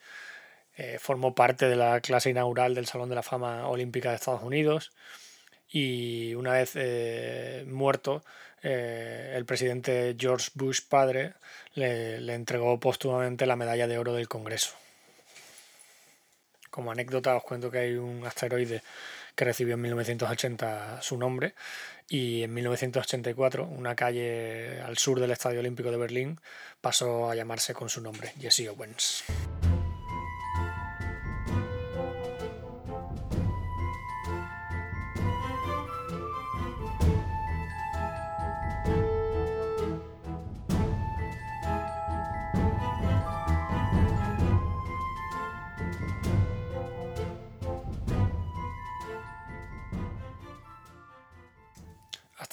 Eh, 0.76 0.98
formó 1.00 1.34
parte 1.34 1.68
de 1.68 1.76
la 1.76 2.00
clase 2.00 2.30
inaugural 2.30 2.74
del 2.74 2.86
Salón 2.86 3.08
de 3.08 3.14
la 3.14 3.22
Fama 3.22 3.66
Olímpica 3.66 4.10
de 4.10 4.16
Estados 4.16 4.42
Unidos. 4.42 4.92
Y 5.68 6.34
una 6.34 6.52
vez 6.52 6.72
eh, 6.74 7.64
muerto, 7.66 8.22
eh, 8.62 9.32
el 9.34 9.46
presidente 9.46 10.14
George 10.18 10.50
Bush 10.54 10.80
padre 10.88 11.34
le 11.74 12.34
entregó 12.34 12.78
póstumamente 12.80 13.46
la 13.46 13.56
medalla 13.56 13.86
de 13.86 13.98
oro 13.98 14.12
del 14.14 14.28
Congreso. 14.28 14.74
Como 16.76 16.92
anécdota 16.92 17.34
os 17.34 17.42
cuento 17.42 17.70
que 17.70 17.78
hay 17.78 17.94
un 17.96 18.26
asteroide 18.26 18.82
que 19.34 19.46
recibió 19.46 19.76
en 19.76 19.80
1980 19.80 21.00
su 21.00 21.16
nombre 21.16 21.54
y 22.06 22.42
en 22.42 22.52
1984 22.52 23.64
una 23.64 23.96
calle 23.96 24.82
al 24.82 24.98
sur 24.98 25.18
del 25.18 25.30
Estadio 25.30 25.60
Olímpico 25.60 25.90
de 25.90 25.96
Berlín 25.96 26.38
pasó 26.82 27.30
a 27.30 27.34
llamarse 27.34 27.72
con 27.72 27.88
su 27.88 28.02
nombre, 28.02 28.34
Jesse 28.38 28.68
Owens. 28.68 29.24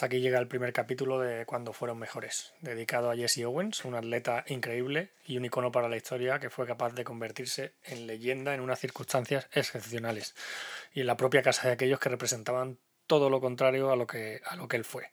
Aquí 0.04 0.20
llega 0.20 0.40
el 0.40 0.48
primer 0.48 0.74
capítulo 0.74 1.20
de 1.20 1.46
Cuando 1.46 1.72
fueron 1.72 1.98
mejores, 1.98 2.54
dedicado 2.60 3.10
a 3.10 3.16
Jesse 3.16 3.46
Owens, 3.46 3.86
un 3.86 3.96
atleta 3.96 4.44
increíble 4.48 5.12
y 5.26 5.38
un 5.38 5.46
icono 5.46 5.72
para 5.72 5.88
la 5.88 5.96
historia 5.96 6.40
que 6.40 6.50
fue 6.50 6.68
capaz 6.68 6.94
de 6.94 7.04
convertirse 7.04 7.74
en 7.84 8.06
leyenda 8.06 8.54
en 8.54 8.62
unas 8.62 8.80
circunstancias 8.80 9.48
excepcionales 9.54 10.36
y 10.94 11.02
en 11.02 11.08
la 11.08 11.18
propia 11.18 11.42
casa 11.42 11.68
de 11.68 11.74
aquellos 11.74 12.00
que 12.00 12.10
representaban 12.10 12.80
todo 13.08 13.30
lo 13.30 13.40
contrario 13.40 13.92
a 13.92 13.96
lo 13.96 14.06
que, 14.06 14.42
a 14.46 14.56
lo 14.56 14.68
que 14.68 14.78
él 14.78 14.84
fue. 14.84 15.12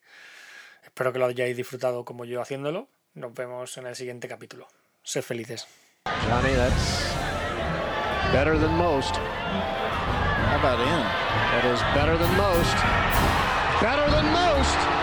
Espero 0.84 1.12
que 1.12 1.18
lo 1.18 1.26
hayáis 1.26 1.56
disfrutado 1.56 2.04
como 2.04 2.24
yo 2.24 2.40
haciéndolo. 2.40 2.88
Nos 3.14 3.32
vemos 3.34 3.76
en 3.76 3.86
el 3.86 3.94
siguiente 3.94 4.28
capítulo. 4.28 4.66
Sed 5.02 5.22
felices. 5.22 5.66
Johnny, 6.06 6.54
that's 6.54 7.14
better 8.32 8.58
than 8.58 8.72
most. 8.72 9.14
How 9.16 10.58
about 10.58 10.80
him? 10.80 11.02
That 11.52 11.64
is 11.72 11.80
better 11.94 12.16
than 12.18 12.36
most. 12.36 12.76
Better 13.80 14.10
than 14.10 14.32
most. 14.32 14.39
post. 14.62 14.99